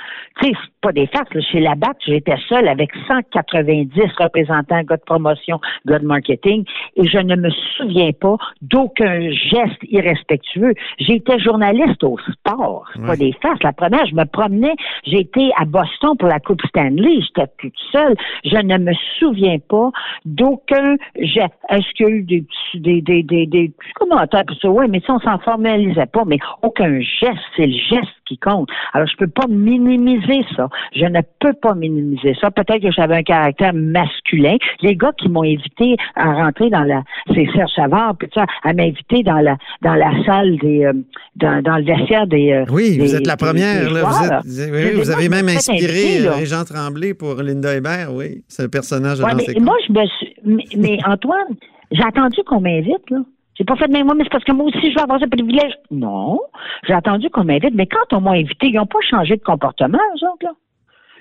Tu 0.42 0.50
sais, 0.50 0.54
pas 0.82 0.92
des 0.92 1.08
farces, 1.08 1.34
là. 1.34 1.42
Chez 1.42 1.62
la 1.62 1.76
BAC, 1.76 1.98
j'étais 2.06 2.36
seule 2.50 2.68
avec 2.68 2.90
190 3.08 3.90
représentants, 4.20 4.82
gars 4.84 4.98
de 4.98 5.02
promotion, 5.06 5.60
gars 5.86 6.00
de 6.00 6.06
marketing, 6.06 6.66
et 6.98 7.08
je 7.08 7.18
ne 7.18 7.36
me 7.36 7.50
souviens 7.78 8.12
pas 8.20 8.36
d'aucun 8.62 9.30
geste 9.32 9.80
irrespectueux. 9.84 10.74
J'étais 11.00 11.40
journaliste 11.40 12.04
au 12.04 12.18
sport. 12.32 12.86
C'est 12.94 13.02
Ouais. 13.02 13.08
pas 13.08 13.16
des 13.18 13.34
farces. 13.42 13.64
La 13.64 13.74
première, 13.74 14.06
je 14.06 14.16
me 14.16 14.26
promenais, 14.26 14.65
j'étais 15.06 15.50
à 15.58 15.66
Boston 15.66 16.16
pour 16.18 16.28
la 16.28 16.40
Coupe 16.40 16.62
Stanley, 16.68 17.20
j'étais 17.22 17.48
toute 17.60 17.74
seule. 17.92 18.16
Je 18.44 18.58
ne 18.58 18.78
me 18.78 18.94
souviens 19.20 19.58
pas 19.70 19.92
d'aucun 20.26 20.96
geste. 21.20 21.54
Est-ce 21.70 21.90
qu'il 21.96 22.06
y 22.08 22.10
a 22.10 22.12
eu 22.14 22.24
des, 22.24 22.42
petits- 22.42 22.80
des, 22.80 23.02
des, 23.02 23.24
des, 23.24 23.46
des 23.46 23.70
petits 23.70 23.94
commentaires 23.96 24.46
pour 24.46 24.58
ça? 24.58 24.70
Oui, 24.70 24.86
mais 24.90 25.02
ça, 25.06 25.14
on 25.14 25.20
s'en 25.20 25.40
formalisait 25.40 26.06
pas, 26.08 26.24
mais 26.26 26.38
aucun 26.62 27.00
geste, 27.00 27.40
c'est 27.56 27.68
le 27.68 27.78
geste 27.90 28.12
qui 28.28 28.38
compte. 28.38 28.68
Alors, 28.94 29.08
je 29.08 29.16
peux 29.18 29.28
pas 29.28 29.48
minimiser 29.48 30.44
ça. 30.56 30.68
Je 30.96 31.06
ne 31.06 31.20
peux 31.40 31.54
pas 31.54 31.76
minimiser 31.76 32.36
ça. 32.42 32.50
Peut-être 32.52 32.82
que 32.82 32.92
j'avais 32.92 33.18
un 33.18 33.24
caractère 33.24 33.74
masculin. 33.74 34.56
Les 34.82 34.96
gars 34.96 35.12
qui 35.18 35.30
m'ont 35.30 35.44
invité 35.44 35.96
à 36.16 36.34
rentrer 36.34 36.70
dans 36.70 36.84
la, 36.84 37.04
c'est 37.34 37.48
Serge 37.56 37.72
Savard, 37.76 38.16
puis 38.18 38.28
ça, 38.34 38.46
à 38.64 38.74
m'inviter 38.74 39.24
dans 39.24 39.40
la, 39.42 39.58
dans 39.82 39.94
la 39.94 40.12
salle 40.26 40.58
des, 40.58 40.86
euh, 40.86 40.94
dans, 41.36 41.62
dans 41.62 41.78
le 41.78 41.84
vestiaire 41.84 42.26
des, 42.28 42.52
euh, 42.52 42.66
Oui, 42.72 42.98
vous 43.00 43.16
êtes 43.16 43.28
la 43.28 43.38
première. 43.38 43.92
là. 43.92 44.04
Vous, 44.06 44.26
êtes- 44.26 44.46
vous 44.56 45.10
avez- 45.10 45.28
vous 45.28 45.32
même 45.32 45.48
inspiré 45.50 45.84
inviter, 45.84 46.20
euh, 46.22 46.30
là. 46.32 46.36
Régent 46.36 46.64
Tremblay 46.66 47.14
pour 47.14 47.36
Linda 47.36 47.76
Hébert, 47.76 48.14
oui. 48.14 48.44
C'est 48.48 48.64
un 48.64 48.70
personnage 48.70 49.20
de 49.20 49.24
Ouais, 49.24 49.32
mais 49.36 49.60
moi, 49.62 49.76
je 49.88 49.94
me 49.94 50.06
suis. 50.08 50.36
Mais, 50.44 50.64
mais 50.78 50.98
Antoine, 51.06 51.56
j'ai 51.92 52.04
attendu 52.04 52.42
qu'on 52.46 52.62
m'invite, 52.62 53.10
là. 53.10 53.20
J'ai 53.58 53.64
pas 53.64 53.76
fait 53.78 53.88
de 53.88 53.94
même, 53.94 54.06
moi, 54.06 54.16
mais 54.16 54.24
c'est 54.26 54.32
parce 54.32 54.44
que 54.44 54.52
moi 54.52 54.66
aussi, 54.66 54.92
je 54.92 54.96
veux 54.96 55.02
avoir 55.04 55.20
ce 55.20 55.26
privilège. 55.28 55.72
Non. 55.90 56.40
J'ai 56.86 56.94
attendu 56.94 57.30
qu'on 57.30 57.46
m'invite, 57.46 57.74
mais 57.74 57.88
quand 57.88 58.16
on 58.18 58.20
m'a 58.22 58.32
invité, 58.32 58.68
ils 58.68 58.76
n'ont 58.76 58.86
pas 58.86 59.00
changé 59.10 59.38
de 59.38 59.42
comportement, 59.44 59.98
eux 59.98 60.26
autres, 60.26 60.44
là. 60.44 60.52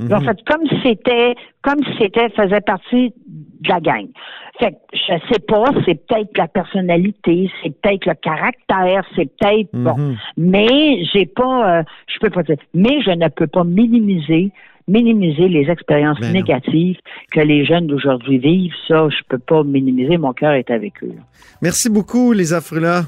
Ils 0.00 0.12
ont 0.12 0.18
Mhm. 0.18 0.24
fait 0.24 0.38
comme 0.44 0.66
si 0.68 0.74
c'était, 0.82 1.36
comme 1.62 1.78
si 1.84 1.92
c'était, 2.00 2.28
faisait 2.30 2.60
partie 2.62 3.14
de 3.64 3.68
la 3.68 3.80
gang. 3.80 4.06
Fait 4.60 4.70
que, 4.70 4.76
je 4.92 5.14
sais 5.32 5.40
pas, 5.40 5.64
c'est 5.84 6.06
peut-être 6.06 6.36
la 6.38 6.46
personnalité, 6.46 7.50
c'est 7.62 7.74
peut-être 7.80 8.06
le 8.06 8.14
caractère, 8.14 9.04
c'est 9.16 9.28
peut-être, 9.36 9.68
bon. 9.72 9.96
Mhm. 9.96 10.16
Mais 10.36 11.04
j'ai 11.12 11.26
pas, 11.26 11.78
euh, 11.78 11.82
je 12.06 12.18
peux 12.20 12.30
pas 12.30 12.42
dire, 12.44 12.56
mais 12.72 13.02
je 13.02 13.10
ne 13.10 13.28
peux 13.28 13.48
pas 13.48 13.64
minimiser, 13.64 14.52
minimiser 14.86 15.48
les 15.48 15.68
expériences 15.70 16.20
Ben 16.20 16.28
non. 16.28 16.34
négatives 16.34 16.98
que 17.32 17.40
les 17.40 17.64
jeunes 17.64 17.88
d'aujourd'hui 17.88 18.38
vivent. 18.38 18.74
Ça, 18.86 19.08
je 19.08 19.22
peux 19.28 19.38
pas 19.38 19.64
minimiser. 19.64 20.18
Mon 20.18 20.32
cœur 20.32 20.52
est 20.52 20.70
avec 20.70 21.02
eux. 21.02 21.14
Merci 21.60 21.90
beaucoup, 21.90 22.32
Lisa 22.32 22.60
Frula. 22.60 23.02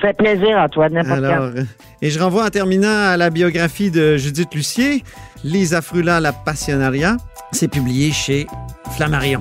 Ça 0.00 0.08
fait 0.08 0.16
plaisir, 0.16 0.56
Antoine, 0.56 0.94
n'importe 0.94 1.20
quand. 1.20 1.26
Alors, 1.26 1.44
euh, 1.56 1.62
et 2.00 2.08
je 2.08 2.18
renvoie 2.18 2.46
en 2.46 2.48
terminant 2.48 2.88
à 2.88 3.18
la 3.18 3.28
biographie 3.28 3.90
de 3.90 4.16
Judith 4.16 4.54
Lucier, 4.54 5.02
Lisa 5.44 5.82
Frula, 5.82 6.20
La 6.20 6.32
Passionnaria. 6.32 7.16
C'est 7.52 7.68
publié 7.68 8.12
chez 8.12 8.46
Flammarion. 8.92 9.40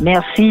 Merci. 0.00 0.50